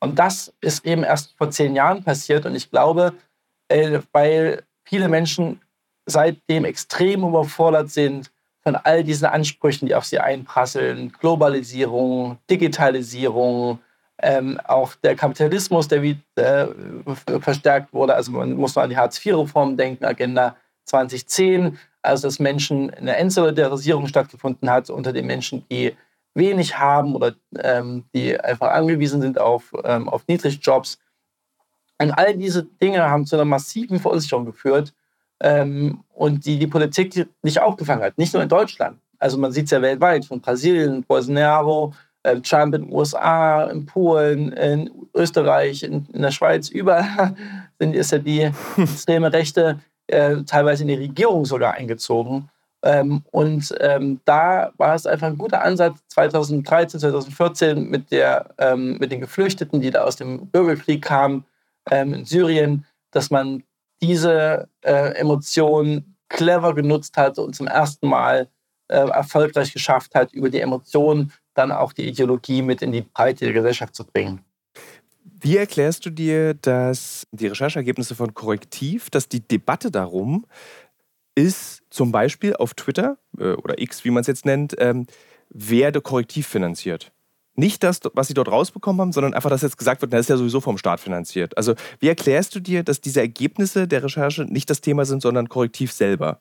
[0.00, 2.46] Und das ist eben erst vor zehn Jahren passiert.
[2.46, 3.14] Und ich glaube,
[3.68, 5.60] äh, weil viele Menschen
[6.06, 8.30] seitdem extrem überfordert sind
[8.62, 11.12] von all diesen Ansprüchen, die auf sie einprasseln.
[11.20, 13.78] Globalisierung, Digitalisierung,
[14.20, 16.66] ähm, auch der Kapitalismus, der wie, äh,
[17.40, 18.14] verstärkt wurde.
[18.14, 24.06] Also man muss nur an die Hartz-IV-Reform denken, Agenda 2010, also dass Menschen eine Entsolidarisierung
[24.06, 25.94] stattgefunden hat unter den Menschen, die
[26.38, 30.98] wenig haben oder ähm, die einfach angewiesen sind auf, ähm, auf Niedrigjobs.
[32.00, 34.94] Und all diese Dinge haben zu einer massiven Verunsicherung geführt
[35.40, 38.16] ähm, und die die Politik nicht aufgefangen hat.
[38.16, 38.98] Nicht nur in Deutschland.
[39.18, 43.84] Also man sieht es ja weltweit, von Brasilien, Bolsonaro, äh, Trump in den USA, in
[43.84, 47.34] Polen, in Österreich, in, in der Schweiz, überall
[47.78, 52.48] sind, ist ja die extreme Rechte äh, teilweise in die Regierung sogar eingezogen.
[52.82, 58.98] Ähm, und ähm, da war es einfach ein guter Ansatz 2013, 2014 mit, der, ähm,
[58.98, 61.44] mit den Geflüchteten, die da aus dem Bürgerkrieg kamen
[61.90, 63.64] ähm, in Syrien, dass man
[64.00, 68.48] diese äh, Emotionen clever genutzt hat und zum ersten Mal
[68.88, 73.46] äh, erfolgreich geschafft hat, über die Emotionen dann auch die Ideologie mit in die Breite
[73.46, 74.44] der Gesellschaft zu bringen.
[75.40, 80.46] Wie erklärst du dir, dass die Rechercheergebnisse von Korrektiv, dass die Debatte darum
[81.38, 85.06] ist, zum Beispiel auf Twitter äh, oder X, wie man es jetzt nennt, ähm,
[85.50, 87.12] werde Korrektiv finanziert?
[87.54, 90.28] Nicht das, was sie dort rausbekommen haben, sondern einfach, dass jetzt gesagt wird, das ist
[90.28, 91.56] ja sowieso vom Staat finanziert.
[91.56, 95.48] Also, wie erklärst du dir, dass diese Ergebnisse der Recherche nicht das Thema sind, sondern
[95.48, 96.40] Korrektiv selber?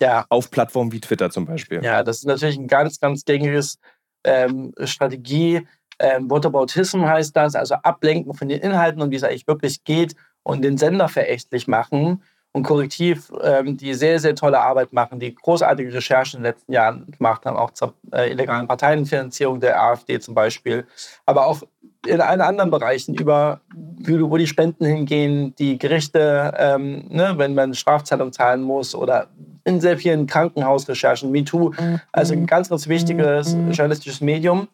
[0.00, 0.24] Ja.
[0.28, 1.82] Auf Plattformen wie Twitter zum Beispiel.
[1.82, 3.78] Ja, das ist natürlich ein ganz, ganz gängiges
[4.24, 5.66] ähm, Strategie.
[5.98, 10.14] Ähm, Whataboutism heißt das, also ablenken von den Inhalten und wie es eigentlich wirklich geht
[10.42, 15.34] und den Sender verächtlich machen und Korrektiv, ähm, die sehr, sehr tolle Arbeit machen, die
[15.34, 20.18] großartige Recherchen in den letzten Jahren gemacht haben, auch zur äh, illegalen Parteienfinanzierung der AfD
[20.18, 20.84] zum Beispiel,
[21.26, 21.62] aber auch
[22.06, 23.60] in allen anderen Bereichen, über
[24.08, 29.28] wo die Spenden hingehen, die Gerichte, ähm, ne, wenn man Strafzahlung zahlen muss oder
[29.64, 31.72] in sehr vielen Krankenhausrecherchen, MeToo,
[32.12, 33.72] also ein ganz, ganz wichtiges mhm.
[33.72, 34.68] journalistisches Medium.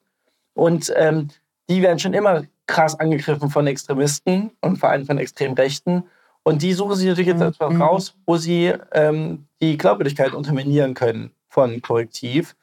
[0.54, 1.28] Und ähm,
[1.68, 6.04] die werden schon immer krass angegriffen von Extremisten und vor allem von Extremrechten.
[6.46, 7.48] Und die suchen sich natürlich jetzt mhm.
[7.48, 12.54] etwas raus, wo sie ähm, die Glaubwürdigkeit unterminieren können von Korrektiv.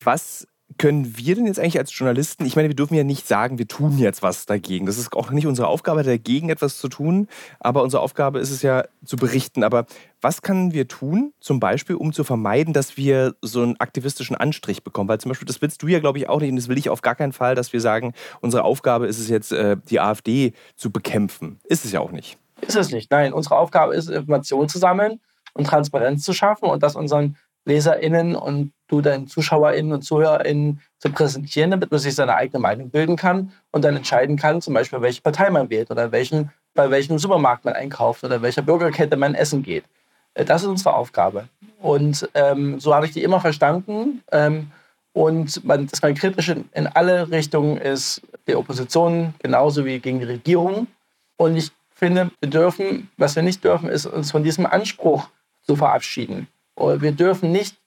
[0.04, 3.60] Was können wir denn jetzt eigentlich als Journalisten, ich meine, wir dürfen ja nicht sagen,
[3.60, 4.86] wir tun jetzt was dagegen.
[4.86, 7.28] Das ist auch nicht unsere Aufgabe, dagegen etwas zu tun,
[7.60, 9.64] aber unsere Aufgabe ist es ja zu berichten.
[9.64, 9.86] Aber
[10.22, 14.84] was können wir tun, zum Beispiel, um zu vermeiden, dass wir so einen aktivistischen Anstrich
[14.84, 15.08] bekommen?
[15.08, 16.90] Weil zum Beispiel, das willst du ja, glaube ich, auch nicht und das will ich
[16.90, 20.54] auf gar keinen Fall, dass wir sagen, unsere Aufgabe ist es jetzt, äh, die AfD
[20.76, 21.60] zu bekämpfen.
[21.66, 22.38] Ist es ja auch nicht.
[22.62, 23.12] Ist es nicht.
[23.12, 25.20] Nein, unsere Aufgabe ist, Informationen zu sammeln
[25.54, 31.12] und Transparenz zu schaffen und das unseren LeserInnen und du deinen ZuschauerInnen und ZuhörerInnen zu
[31.12, 35.02] präsentieren, damit man sich seine eigene Meinung bilden kann und dann entscheiden kann, zum Beispiel,
[35.02, 39.34] welche Partei man wählt oder welchen, bei welchem Supermarkt man einkauft oder welcher Bürgerkette man
[39.34, 39.86] essen geht.
[40.36, 41.48] Äh, das ist unsere Aufgabe.
[41.82, 44.22] Und ähm, so habe ich die immer verstanden.
[44.32, 44.72] Ähm,
[45.14, 50.20] und man, dass man kritisch in, in alle Richtungen ist, die Opposition genauso wie gegen
[50.20, 50.88] die Regierung.
[51.38, 55.30] Und ich finde, wir dürfen, was wir nicht dürfen, ist uns von diesem Anspruch
[55.62, 56.48] zu verabschieden.
[56.78, 57.78] Wir dürfen nicht,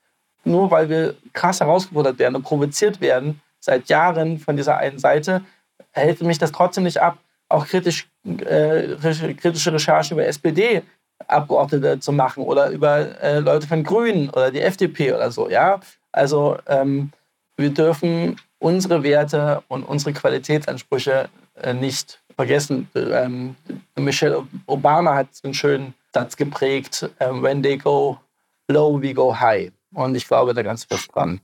[0.44, 5.42] nur weil wir krass herausgefordert werden und provoziert werden, seit Jahren von dieser einen Seite,
[5.92, 8.94] hält mich das trotzdem nicht ab, auch kritisch, äh,
[9.34, 15.12] kritische Recherchen über SPD-Abgeordnete zu machen oder über äh, Leute von Grünen oder die FDP
[15.12, 15.48] oder so.
[15.48, 15.80] Ja?
[16.12, 17.12] Also ähm,
[17.56, 21.28] wir dürfen unsere Werte und unsere Qualitätsansprüche
[21.62, 22.88] äh, nicht vergessen.
[22.94, 23.56] Ähm,
[23.96, 28.18] Michelle Obama hat einen schönen Satz geprägt, ähm, when they go
[28.68, 29.72] low, we go high.
[29.92, 31.40] Und ich glaube da ganz fest dran.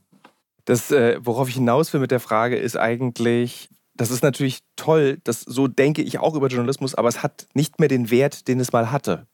[0.65, 5.19] Das, äh, worauf ich hinaus will mit der Frage, ist eigentlich, das ist natürlich toll,
[5.23, 8.59] das, so denke ich auch über Journalismus, aber es hat nicht mehr den Wert, den
[8.59, 9.27] es mal hatte.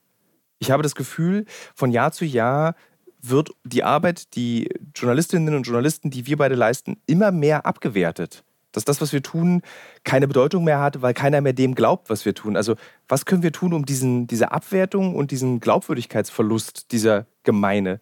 [0.59, 2.75] Ich habe das Gefühl, von Jahr zu Jahr
[3.21, 8.85] wird die Arbeit, die Journalistinnen und Journalisten, die wir beide leisten, immer mehr abgewertet dass
[8.85, 9.61] das, was wir tun,
[10.03, 12.55] keine Bedeutung mehr hat, weil keiner mehr dem glaubt, was wir tun.
[12.55, 12.75] Also
[13.07, 17.99] was können wir tun, um diesen, diese Abwertung und diesen Glaubwürdigkeitsverlust dieser Gemeine,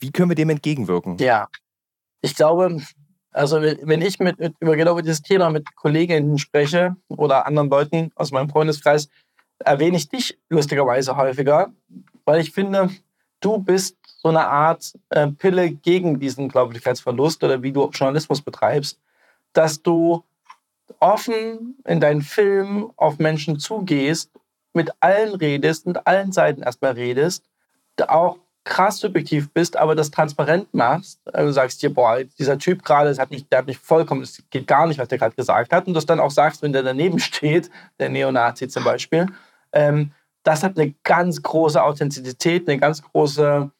[0.00, 1.16] wie können wir dem entgegenwirken?
[1.18, 1.48] Ja,
[2.20, 2.80] ich glaube,
[3.30, 8.10] also wenn ich mit, mit, über genau dieses Thema mit Kolleginnen spreche oder anderen Leuten
[8.14, 9.08] aus meinem Freundeskreis,
[9.58, 11.72] erwähne ich dich lustigerweise häufiger,
[12.24, 12.90] weil ich finde,
[13.40, 18.98] du bist so eine Art äh, Pille gegen diesen Glaubwürdigkeitsverlust oder wie du Journalismus betreibst
[19.56, 20.22] dass du
[21.00, 24.30] offen in deinen Film auf Menschen zugehst,
[24.74, 27.44] mit allen redest, mit allen Seiten erstmal redest,
[28.06, 31.20] auch krass subjektiv bist, aber das transparent machst.
[31.32, 34.88] Also du sagst dir, boah, dieser Typ gerade, der hat mich vollkommen, es geht gar
[34.88, 35.86] nicht, was der gerade gesagt hat.
[35.86, 39.26] Und das dann auch sagst, wenn der daneben steht, der Neonazi zum Beispiel.
[39.72, 40.10] Ähm,
[40.42, 43.70] das hat eine ganz große Authentizität, eine ganz große,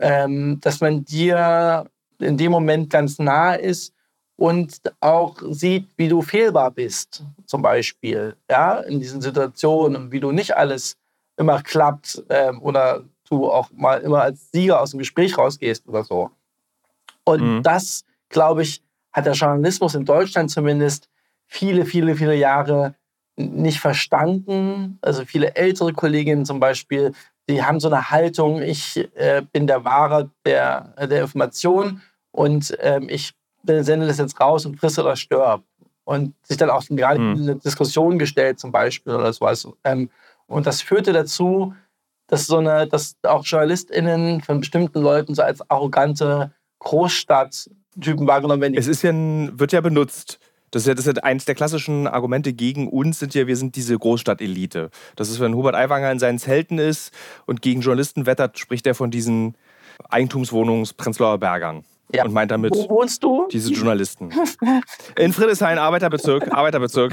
[0.00, 3.94] ähm, dass man dir in dem Moment ganz nah ist
[4.36, 10.32] und auch sieht, wie du fehlbar bist, zum Beispiel, ja, in diesen Situationen, wie du
[10.32, 10.96] nicht alles
[11.36, 16.04] immer klappt ähm, oder du auch mal immer als Sieger aus dem Gespräch rausgehst oder
[16.04, 16.30] so.
[17.24, 17.62] Und mhm.
[17.62, 21.08] das, glaube ich, hat der Journalismus in Deutschland zumindest
[21.46, 22.94] viele, viele, viele Jahre
[23.36, 24.98] nicht verstanden.
[25.02, 27.12] Also viele ältere Kolleginnen zum Beispiel,
[27.48, 33.08] die haben so eine Haltung, ich äh, bin der Wahrer der, der Information und ähm,
[33.08, 33.34] ich
[33.66, 35.62] sende das jetzt raus und friss oder stirb.
[36.06, 37.36] Und sich dann auch gerade mhm.
[37.36, 39.66] in eine Diskussion gestellt, zum Beispiel oder sowas.
[39.84, 40.10] Ähm,
[40.46, 41.74] und das führte dazu,
[42.26, 48.74] dass so eine, dass auch JournalistInnen von bestimmten Leuten so als arrogante Großstadttypen wahrgenommen werden.
[48.76, 50.38] Es ist ja wird ja benutzt.
[50.70, 53.56] Das ist ja, das ist ja eines der klassischen Argumente gegen uns sind ja, wir
[53.56, 54.90] sind diese Großstadtelite.
[55.14, 57.12] Das ist, wenn Hubert Aiwanger in seinen Zelten ist
[57.46, 59.54] und gegen Journalisten wettert, spricht er von diesen
[60.08, 61.84] Eigentumswohnungs Prenzlauer Bergern.
[62.12, 62.24] Ja.
[62.24, 63.48] Und meint damit Wo wohnst du?
[63.50, 64.30] diese Journalisten.
[65.18, 67.12] In Friedrichshain, Arbeiterbezirk, Arbeiterbezirk.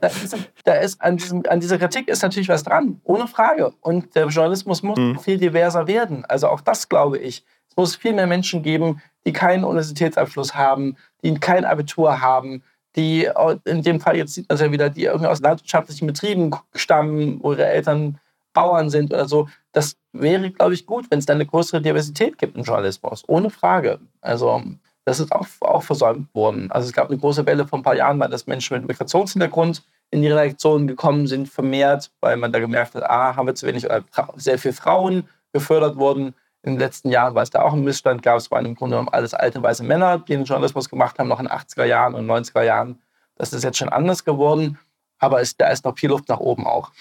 [0.00, 3.72] da ist, da ist an, diesem, an, dieser Kritik ist natürlich was dran, ohne Frage.
[3.80, 5.18] Und der Journalismus muss mhm.
[5.18, 6.24] viel diverser werden.
[6.24, 7.44] Also auch das glaube ich.
[7.68, 12.62] Es muss viel mehr Menschen geben, die keinen Universitätsabschluss haben, die kein Abitur haben,
[12.96, 13.28] die
[13.64, 17.40] in dem Fall jetzt sieht man es ja wieder, die irgendwie aus landwirtschaftlichen Betrieben stammen,
[17.42, 18.18] wo ihre Eltern
[18.52, 19.48] Bauern sind oder so.
[19.72, 23.24] Das wäre, glaube ich, gut, wenn es da eine größere Diversität gibt im Journalismus.
[23.26, 23.98] Ohne Frage.
[24.20, 24.62] Also
[25.04, 26.70] das ist auch, auch versäumt worden.
[26.70, 29.82] Also es gab eine große Welle vor ein paar Jahren, weil das Menschen mit Migrationshintergrund
[30.10, 33.66] in die Redaktionen gekommen sind, vermehrt, weil man da gemerkt hat, ah, haben wir zu
[33.66, 34.04] wenig, oder
[34.36, 36.34] sehr viele Frauen gefördert wurden.
[36.64, 38.94] In den letzten Jahren, weil es da auch einen Missstand gab, es waren im Grunde
[38.94, 42.14] genommen alles alte weiße Männer, die den Journalismus gemacht haben, noch in den 80er Jahren
[42.14, 43.00] und 90er Jahren.
[43.34, 44.78] Das ist jetzt schon anders geworden,
[45.18, 46.92] aber es, da ist noch viel Luft nach oben auch.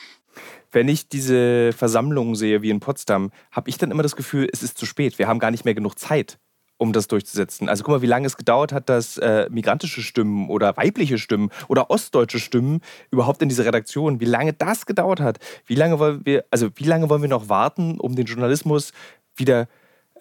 [0.72, 4.64] Wenn ich diese Versammlungen sehe, wie in Potsdam, habe ich dann immer das Gefühl, es
[4.64, 5.20] ist zu spät.
[5.20, 6.40] Wir haben gar nicht mehr genug Zeit
[6.82, 7.70] um das durchzusetzen.
[7.70, 11.52] Also guck mal, wie lange es gedauert hat, dass äh, migrantische Stimmen oder weibliche Stimmen
[11.68, 12.82] oder ostdeutsche Stimmen
[13.12, 15.38] überhaupt in diese Redaktion, wie lange das gedauert hat.
[15.68, 18.94] Wie lange wollen wir, also wie lange wollen wir noch warten, um den Journalismus
[19.36, 19.68] wieder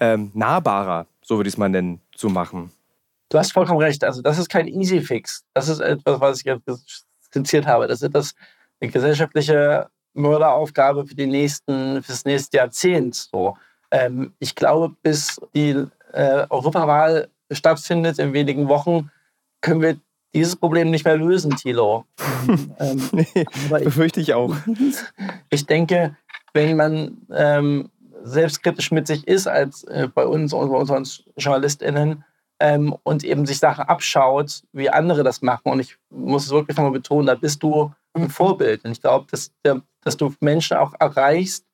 [0.01, 2.71] ähm, nahbarer, so würde ich es mal nennen, zu machen?
[3.31, 4.05] Du hast vollkommen recht.
[4.05, 5.45] Also das ist kein Easy Fix.
[5.55, 7.87] Das ist etwas, was ich jetzt skizziert habe.
[7.87, 8.35] Das ist das
[8.81, 13.15] gesellschaftliche Mörderaufgabe für die nächsten, für das nächste Jahrzehnt.
[13.15, 13.57] So.
[13.91, 19.11] Ähm, ich glaube, bis die äh, Europawahl stattfindet in wenigen Wochen,
[19.61, 19.97] können wir
[20.33, 22.05] dieses Problem nicht mehr lösen, Thilo.
[22.79, 24.55] ähm, nee, befürchte ich auch.
[25.51, 26.17] Ich denke,
[26.53, 27.91] wenn man ähm,
[28.23, 32.25] selbstkritisch mit sich ist, als äh, bei uns und bei unseren JournalistInnen,
[32.61, 35.73] ähm, und eben sich Sachen abschaut, wie andere das machen.
[35.73, 38.85] Und ich muss es wirklich nochmal betonen, da bist du ein Vorbild.
[38.85, 39.53] Und ich glaube, dass,
[40.03, 41.67] dass du Menschen auch erreichst,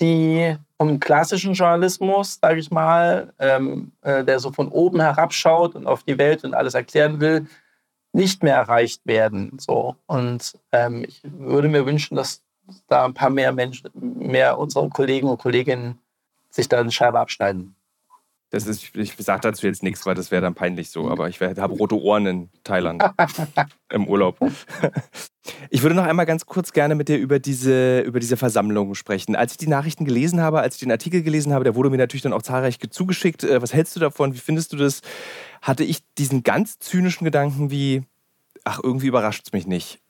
[0.00, 5.86] die vom klassischen Journalismus, sage ich mal, ähm, äh, der so von oben herabschaut und
[5.86, 7.46] auf die Welt und alles erklären will,
[8.12, 9.56] nicht mehr erreicht werden.
[9.58, 9.96] So.
[10.06, 12.42] Und ähm, ich würde mir wünschen, dass
[12.88, 16.00] da ein paar mehr Menschen, mehr unserer Kollegen und Kolleginnen
[16.50, 17.76] sich da eine Scheibe abschneiden.
[18.54, 21.40] Das ist, ich sage dazu jetzt nichts, weil das wäre dann peinlich so, aber ich
[21.40, 23.02] habe rote Ohren in Thailand
[23.92, 24.38] im Urlaub.
[25.70, 29.34] Ich würde noch einmal ganz kurz gerne mit dir über diese, über diese Versammlung sprechen.
[29.34, 31.96] Als ich die Nachrichten gelesen habe, als ich den Artikel gelesen habe, der wurde mir
[31.96, 33.42] natürlich dann auch zahlreich zugeschickt.
[33.42, 34.34] Äh, was hältst du davon?
[34.34, 35.00] Wie findest du das?
[35.60, 38.04] Hatte ich diesen ganz zynischen Gedanken wie,
[38.62, 40.03] ach, irgendwie überrascht es mich nicht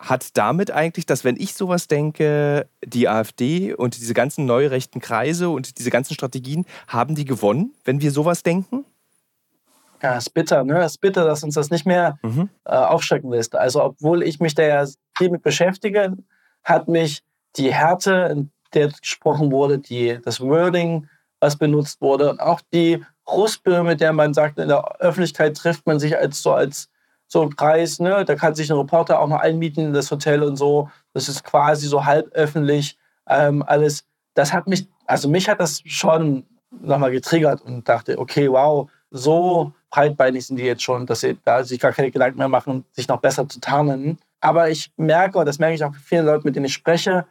[0.00, 5.50] hat damit eigentlich, dass wenn ich sowas denke, die AfD und diese ganzen neurechten Kreise
[5.50, 8.84] und diese ganzen Strategien, haben die gewonnen, wenn wir sowas denken?
[10.02, 10.82] Ja, ist bitter, ne?
[10.84, 12.48] ist bitter, dass uns das nicht mehr mhm.
[12.64, 13.54] äh, aufschrecken lässt.
[13.54, 14.86] Also, obwohl ich mich da ja
[15.16, 16.16] viel mit beschäftige,
[16.64, 17.22] hat mich
[17.56, 21.08] die Härte, in der gesprochen wurde, die, das Wording,
[21.40, 25.86] was benutzt wurde, und auch die Ruspe, mit der man sagt, in der Öffentlichkeit trifft
[25.86, 26.89] man sich als so als
[27.32, 28.24] so ein Kreis, ne?
[28.24, 30.90] Da kann sich ein Reporter auch noch einmieten in das Hotel und so.
[31.14, 34.04] Das ist quasi so halb öffentlich ähm, alles.
[34.34, 39.72] Das hat mich, also mich hat das schon nochmal getriggert und dachte, okay, wow, so
[39.90, 43.06] breitbeinig sind die jetzt schon, dass sie da sich gar keine Gedanken mehr machen, sich
[43.06, 44.18] noch besser zu tarnen.
[44.40, 47.26] Aber ich merke, und das merke ich auch bei vielen Leuten, mit denen ich spreche,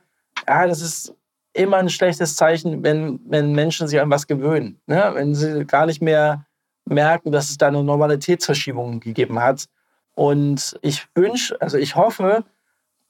[0.47, 1.13] ja, das ist
[1.51, 4.79] immer ein schlechtes Zeichen, wenn, wenn Menschen sich an was gewöhnen.
[4.87, 5.11] Ne?
[5.13, 6.45] Wenn sie gar nicht mehr
[6.85, 9.65] merken, dass es da eine Normalitätsverschiebung gegeben hat.
[10.19, 12.43] Und ich wünsche, also ich hoffe,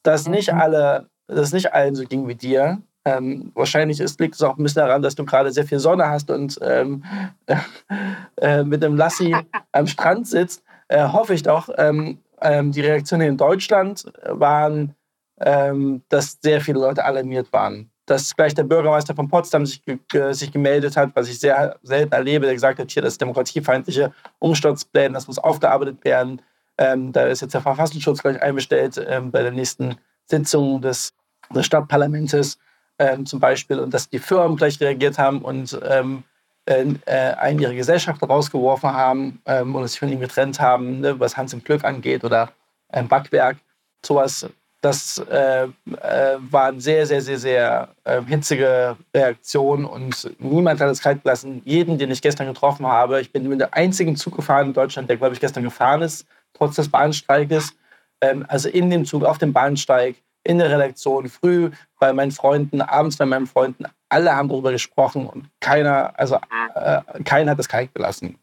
[0.04, 0.60] dass nicht mhm.
[0.60, 2.84] alle, dass nicht allen so ging wie dir.
[3.04, 6.08] Ähm, wahrscheinlich ist, liegt es auch ein bisschen daran, dass du gerade sehr viel Sonne
[6.08, 7.04] hast und ähm,
[8.39, 9.36] äh, mit dem Lassi
[9.72, 10.63] am Strand sitzt.
[10.88, 11.69] Äh, hoffe ich doch.
[11.80, 14.93] Ähm, ähm die Reaktionen in Deutschland waren,
[15.41, 17.89] ähm, dass sehr viele Leute alarmiert waren.
[18.06, 22.13] Dass gleich der Bürgermeister von Potsdam sich, ge sich gemeldet hat, was ich sehr selten
[22.13, 26.39] erlebe, der gesagt hat, hier das demokratiefeindliche Umsturzpläne, das muss aufgearbeitet werden.
[26.79, 31.13] Ähm, da ist jetzt der Verfassungsschutz gleich einbestellt ähm, bei der nächsten Sitzung des,
[31.53, 32.57] des Stadtparlamentes
[32.97, 36.23] ähm, zum Beispiel und dass die Firmen gleich reagiert haben und ähm,
[36.65, 41.35] äh, einen ihre Gesellschaft rausgeworfen haben ähm, oder sich von ihm getrennt haben, ne, was
[41.35, 42.53] Hans im Glück angeht oder
[42.87, 43.57] ein Backwerk.
[44.05, 44.47] Sowas,
[44.79, 51.01] das äh, äh, waren sehr, sehr, sehr, sehr äh, hitzige Reaktionen und niemand hat es
[51.01, 51.61] kalt gelassen.
[51.65, 55.09] Jeden, den ich gestern getroffen habe, ich bin mit dem einzigen Zug gefahren in Deutschland,
[55.09, 57.73] der, glaube ich, gestern gefahren ist, trotz des Bahnstreiks.
[58.21, 62.81] Ähm, also in dem Zug, auf dem Bahnsteig, in der Redaktion, früh bei meinen Freunden,
[62.81, 63.85] abends bei meinen Freunden.
[64.09, 66.39] Alle haben darüber gesprochen und keiner, also
[66.75, 68.38] äh, keiner hat es kalt gelassen.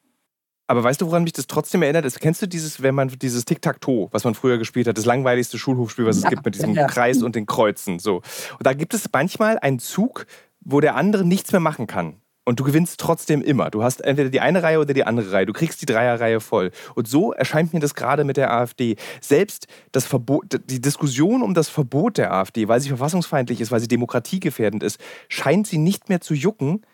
[0.69, 2.05] Aber weißt du, woran mich das trotzdem erinnert?
[2.05, 5.59] Ist, kennst du dieses, wenn man dieses Tic-Tac-Toe, was man früher gespielt hat, das langweiligste
[5.59, 6.87] Schulhofspiel, was es ja, gibt, mit diesem ja.
[6.87, 7.99] Kreis und den Kreuzen.
[8.01, 8.17] So.
[8.17, 10.27] Und da gibt es manchmal einen Zug,
[10.61, 12.21] wo der andere nichts mehr machen kann.
[12.49, 13.71] Und du gewinnst trotzdem immer.
[13.71, 15.47] Du hast entweder die eine Reihe oder die andere Reihe.
[15.47, 16.71] Du kriegst die Dreierreihe voll.
[16.95, 18.95] Und so erscheint mir das gerade mit der AfD.
[19.21, 23.81] Selbst das Verbot, die Diskussion um das Verbot der AfD, weil sie verfassungsfeindlich ist, weil
[23.81, 26.87] sie demokratiegefährdend ist, scheint sie nicht mehr zu jucken,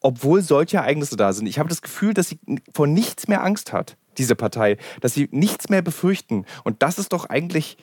[0.00, 1.46] obwohl solche Ereignisse da sind.
[1.46, 2.40] Ich habe das Gefühl, dass sie
[2.72, 4.78] vor nichts mehr Angst hat, diese Partei.
[5.02, 6.46] Dass sie nichts mehr befürchten.
[6.64, 7.76] Und das ist doch eigentlich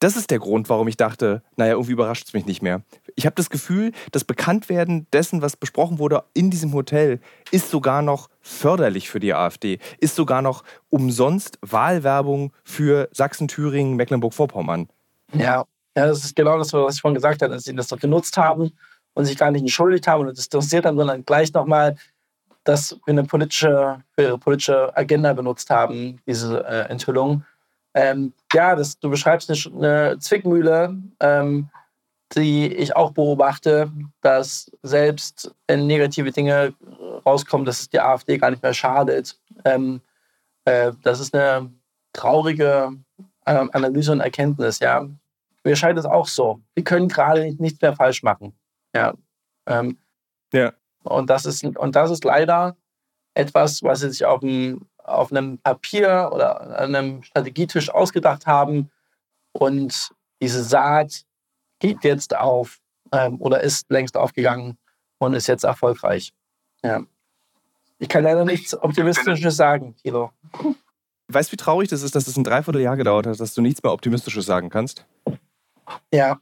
[0.00, 2.82] das ist der Grund, warum ich dachte, naja, irgendwie überrascht es mich nicht mehr.
[3.16, 7.20] Ich habe das Gefühl, das Bekanntwerden dessen, was besprochen wurde in diesem Hotel,
[7.50, 13.96] ist sogar noch förderlich für die AfD, ist sogar noch umsonst Wahlwerbung für Sachsen, Thüringen,
[13.96, 14.88] Mecklenburg-Vorpommern.
[15.32, 15.64] Ja,
[15.96, 18.36] ja, das ist genau das, was ich vorhin gesagt habe, dass sie das doch genutzt
[18.36, 18.70] haben
[19.14, 21.96] und sich gar nicht entschuldigt haben und das interessiert dann, sondern gleich nochmal
[22.62, 27.44] das für eine politische, für ihre politische Agenda benutzt haben, diese äh, Enthüllung.
[27.98, 31.68] Ähm, ja, das, du beschreibst eine, eine Zwickmühle, ähm,
[32.36, 33.90] die ich auch beobachte,
[34.20, 36.74] dass selbst wenn negative Dinge
[37.26, 39.36] rauskommen, dass es die AfD gar nicht mehr schadet.
[39.64, 40.00] Ähm,
[40.64, 41.72] äh, das ist eine
[42.12, 42.92] traurige
[43.46, 45.08] äh, Analyse und Erkenntnis, ja.
[45.64, 46.60] Mir scheint es auch so.
[46.76, 48.56] Wir können gerade nichts mehr falsch machen.
[48.94, 49.14] Ja.
[49.66, 49.98] Ähm,
[50.52, 50.72] ja.
[51.02, 52.76] Und das ist, und das ist leider
[53.34, 58.90] etwas, was sich auf einem, auf einem Papier oder an einem Strategietisch ausgedacht haben.
[59.52, 61.24] Und diese Saat
[61.78, 62.78] geht jetzt auf
[63.12, 64.78] ähm, oder ist längst aufgegangen
[65.18, 66.32] und ist jetzt erfolgreich.
[66.82, 67.02] Ja.
[67.98, 70.30] Ich kann leider nichts Optimistisches sagen, Kilo.
[71.28, 73.82] Weißt du, wie traurig das ist, dass es ein Dreivierteljahr gedauert hat, dass du nichts
[73.82, 75.04] mehr Optimistisches sagen kannst?
[76.12, 76.40] Ja.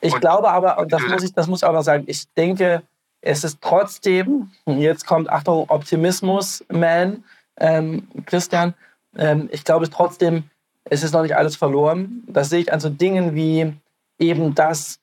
[0.00, 2.82] Ich glaube aber, und das muss ich, das muss ich auch noch sagen, ich denke,
[3.22, 7.24] es ist trotzdem, jetzt kommt, Achtung, Optimismus, Man,
[7.56, 8.74] ähm, Christian,
[9.16, 10.44] ähm, ich glaube trotzdem,
[10.84, 12.24] es ist noch nicht alles verloren.
[12.26, 13.72] Das sehe ich an so Dingen wie
[14.18, 14.98] eben, dass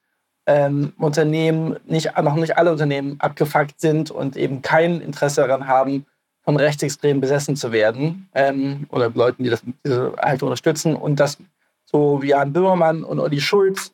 [0.45, 6.05] ähm, Unternehmen, nicht, noch nicht alle Unternehmen abgefuckt sind und eben kein Interesse daran haben,
[6.41, 11.37] von Rechtsextremen besessen zu werden ähm, oder Leuten, die das diese Haltung unterstützen und dass
[11.85, 13.93] so wie Jan Böhmermann und Olli Schulz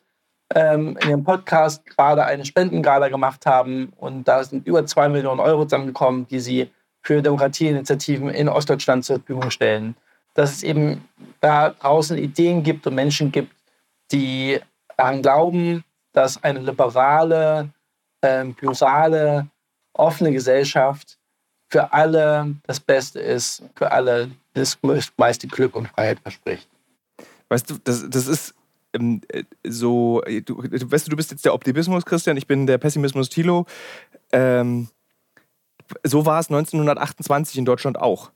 [0.54, 5.40] ähm, in ihrem Podcast gerade eine Spendengala gemacht haben und da sind über zwei Millionen
[5.40, 6.70] Euro zusammengekommen, die sie
[7.02, 9.96] für Demokratieinitiativen in Ostdeutschland zur Verfügung stellen.
[10.34, 11.08] Dass es eben
[11.40, 13.54] da draußen Ideen gibt und Menschen gibt,
[14.12, 14.60] die
[14.96, 17.70] daran glauben, dass eine liberale,
[18.22, 19.48] ähm, plurale,
[19.92, 21.18] offene Gesellschaft
[21.68, 24.78] für alle das Beste ist, für alle das
[25.16, 26.68] meiste Glück und Freiheit verspricht.
[27.48, 28.54] Weißt du, das, das ist
[28.96, 32.66] ähm, äh, so, äh, du, weißt du, du bist jetzt der Optimismus, Christian, ich bin
[32.66, 33.66] der Pessimismus, Thilo.
[34.32, 34.88] Ähm,
[36.02, 38.32] so war es 1928 in Deutschland auch.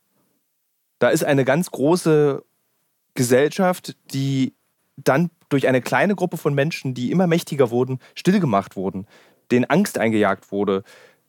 [0.99, 2.45] Da ist eine ganz große
[3.15, 4.55] Gesellschaft, die
[4.97, 9.07] dann durch eine kleine Gruppe von Menschen, die immer mächtiger wurden, stillgemacht wurden,
[9.51, 10.85] denen Angst eingejagt wurde,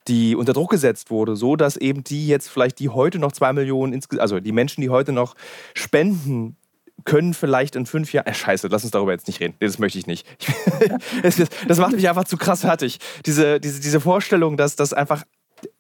[0.08, 3.54] die unter Druck gesetzt wurde, so dass eben die jetzt vielleicht die heute noch zwei
[3.54, 5.36] Millionen, also die Menschen, die heute noch
[5.74, 6.58] spenden
[7.04, 8.28] können vielleicht in fünf Jahren.
[8.28, 9.56] Äh, scheiße, lass uns darüber jetzt nicht reden.
[9.60, 10.28] Nee, das möchte ich nicht.
[11.68, 13.00] das macht mich einfach zu krass fertig.
[13.26, 15.24] Diese, diese, diese Vorstellung, dass das einfach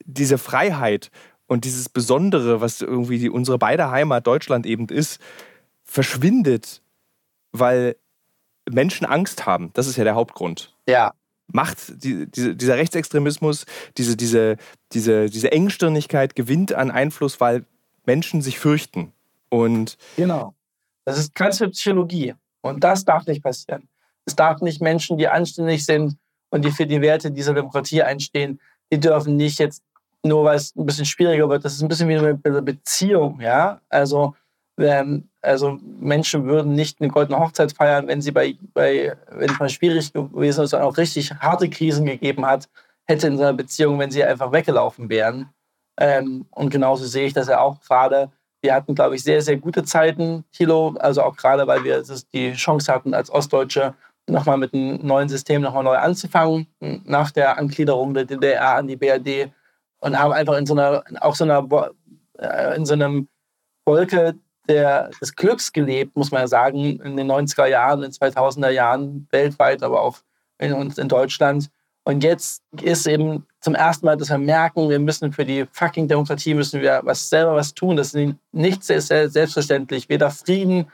[0.05, 1.11] diese Freiheit
[1.47, 5.19] und dieses Besondere, was irgendwie die, unsere beide Heimat Deutschland eben ist,
[5.83, 6.81] verschwindet,
[7.51, 7.95] weil
[8.69, 9.71] Menschen Angst haben.
[9.73, 10.73] Das ist ja der Hauptgrund.
[10.87, 11.13] Ja.
[11.47, 13.65] Macht die, diese, dieser Rechtsextremismus,
[13.97, 14.55] diese, diese,
[14.93, 17.65] diese, diese Engstirnigkeit gewinnt an Einfluss, weil
[18.05, 19.11] Menschen sich fürchten.
[19.49, 20.55] Und genau.
[21.05, 22.35] Das ist ganze Psychologie.
[22.61, 23.87] Und das darf nicht passieren.
[24.25, 26.17] Es darf nicht Menschen, die anständig sind
[26.51, 28.59] und die für die Werte dieser Demokratie einstehen,
[28.91, 29.83] die dürfen nicht jetzt,
[30.23, 33.81] nur weil es ein bisschen schwieriger wird, das ist ein bisschen wie eine Beziehung, ja.
[33.89, 34.35] Also,
[34.77, 39.59] ähm, also Menschen würden nicht eine goldene Hochzeit feiern, wenn sie bei, bei wenn es
[39.59, 42.69] mal schwierig gewesen ist und auch richtig harte Krisen gegeben hat,
[43.05, 45.49] hätte in seiner Beziehung, wenn sie einfach weggelaufen wären.
[45.99, 48.31] Ähm, und genauso sehe ich das ja auch gerade
[48.61, 50.95] wir hatten, glaube ich, sehr, sehr gute Zeiten, Thilo.
[50.99, 52.03] Also auch gerade, weil wir
[52.33, 53.95] die Chance hatten, als Ostdeutsche
[54.27, 56.67] nochmal mit einem neuen System nochmal neu anzufangen,
[57.05, 59.51] nach der Angliederung der DDR an die BRD.
[59.99, 61.67] Und haben einfach in so einer, auch so einer,
[62.39, 63.27] äh, in so einem
[63.85, 64.35] Wolke
[64.67, 68.69] der, des Glücks gelebt, muss man ja sagen, in den 90er Jahren, in den 2000er
[68.69, 70.17] Jahren, weltweit, aber auch
[70.57, 71.69] in uns in Deutschland.
[72.03, 76.07] Und jetzt ist eben zum ersten Mal, dass wir merken, wir müssen für die fucking
[76.07, 77.95] Demokratie müssen wir was selber was tun.
[77.95, 80.09] Das ist nicht selbstverständlich.
[80.09, 80.89] Weder Frieden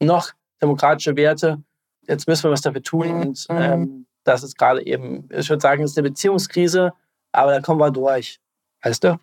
[0.00, 0.30] noch
[0.62, 1.60] demokratische Werte.
[2.06, 3.10] Jetzt müssen wir was dafür tun.
[3.10, 3.56] Und mhm.
[3.56, 6.92] ähm, das ist gerade eben, ich würde sagen, es ist eine Beziehungskrise,
[7.32, 8.38] aber da kommen wir durch.
[8.82, 9.18] Weißt du?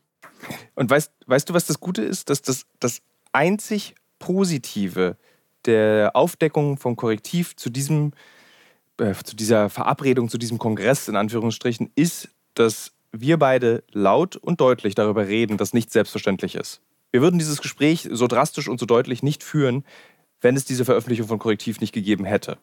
[0.75, 2.29] Und weißt, weißt du, was das Gute ist?
[2.29, 3.01] Dass das, das
[3.31, 5.15] einzig Positive
[5.65, 8.13] der Aufdeckung vom Korrektiv zu diesem
[8.97, 14.61] äh, zu dieser Verabredung, zu diesem Kongress in Anführungsstrichen, ist, dass wir beide laut und
[14.61, 16.81] deutlich darüber reden, dass nichts selbstverständlich ist.
[17.11, 19.83] Wir würden dieses Gespräch so drastisch und so deutlich nicht führen,
[20.39, 22.57] wenn es diese Veröffentlichung von Korrektiv nicht gegeben hätte.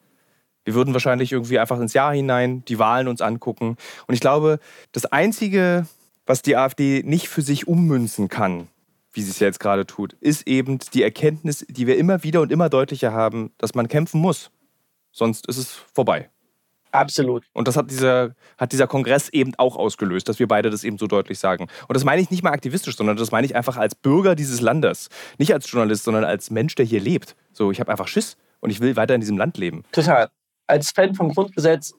[0.65, 3.77] Wir würden wahrscheinlich irgendwie einfach ins Jahr hinein die Wahlen uns angucken.
[4.07, 4.59] Und ich glaube,
[4.91, 5.87] das Einzige,
[6.25, 8.67] was die AfD nicht für sich ummünzen kann,
[9.13, 12.51] wie sie es jetzt gerade tut, ist eben die Erkenntnis, die wir immer wieder und
[12.51, 14.51] immer deutlicher haben, dass man kämpfen muss.
[15.19, 16.29] Sonst ist es vorbei.
[16.91, 17.43] Absolut.
[17.53, 20.97] Und das hat dieser, hat dieser Kongress eben auch ausgelöst, dass wir beide das eben
[20.97, 21.67] so deutlich sagen.
[21.87, 24.61] Und das meine ich nicht mal aktivistisch, sondern das meine ich einfach als Bürger dieses
[24.61, 25.09] Landes.
[25.37, 27.35] Nicht als Journalist, sondern als Mensch, der hier lebt.
[27.51, 29.83] So, ich habe einfach Schiss und ich will weiter in diesem Land leben.
[29.91, 30.29] Total.
[30.67, 31.93] Als Fan vom Grundgesetz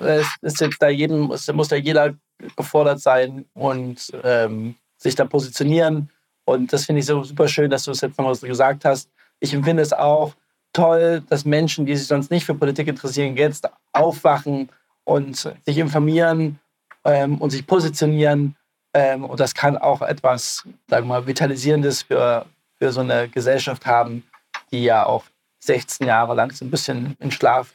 [0.00, 2.14] äh, ist jetzt da jeden, muss, muss da jeder
[2.56, 6.10] gefordert sein und ähm, sich da positionieren.
[6.44, 9.08] Und das finde ich so super schön, dass du es jetzt nochmal so gesagt hast.
[9.38, 10.34] Ich empfinde es auch
[10.74, 14.68] toll, dass Menschen, die sich sonst nicht für Politik interessieren, jetzt aufwachen
[15.04, 16.58] und sich informieren
[17.04, 18.56] ähm, und sich positionieren.
[18.92, 22.44] Ähm, und das kann auch etwas, sagen wir mal, Vitalisierendes für,
[22.78, 24.24] für so eine Gesellschaft haben,
[24.70, 25.24] die ja auch
[25.60, 27.72] 16 Jahre lang so ein bisschen in Schlaf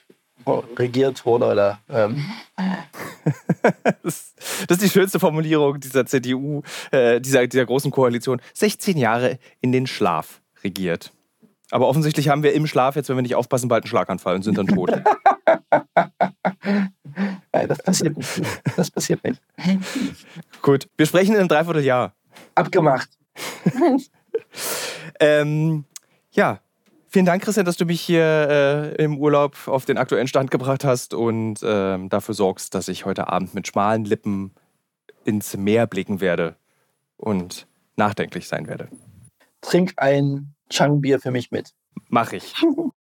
[0.78, 1.46] regiert wurde.
[1.46, 2.26] Oder, ähm.
[4.04, 4.34] das,
[4.70, 8.42] ist die schönste Formulierung dieser CDU, äh, dieser, dieser großen Koalition.
[8.54, 11.12] 16 Jahre in den Schlaf regiert.
[11.72, 14.44] Aber offensichtlich haben wir im Schlaf jetzt, wenn wir nicht aufpassen, bald einen Schlaganfall und
[14.44, 14.92] sind dann tot.
[17.52, 18.42] das passiert nicht.
[18.76, 19.42] Das passiert nicht.
[20.62, 22.14] Gut, wir sprechen in einem Dreivierteljahr.
[22.56, 23.10] Abgemacht.
[25.20, 25.86] ähm,
[26.32, 26.60] ja,
[27.08, 30.84] vielen Dank, Christian, dass du mich hier äh, im Urlaub auf den aktuellen Stand gebracht
[30.84, 34.54] hast und ähm, dafür sorgst, dass ich heute Abend mit schmalen Lippen
[35.24, 36.56] ins Meer blicken werde
[37.18, 38.88] und nachdenklich sein werde.
[39.62, 41.74] Trink ein Chang-Bier für mich mit.
[42.10, 42.54] Mach ich.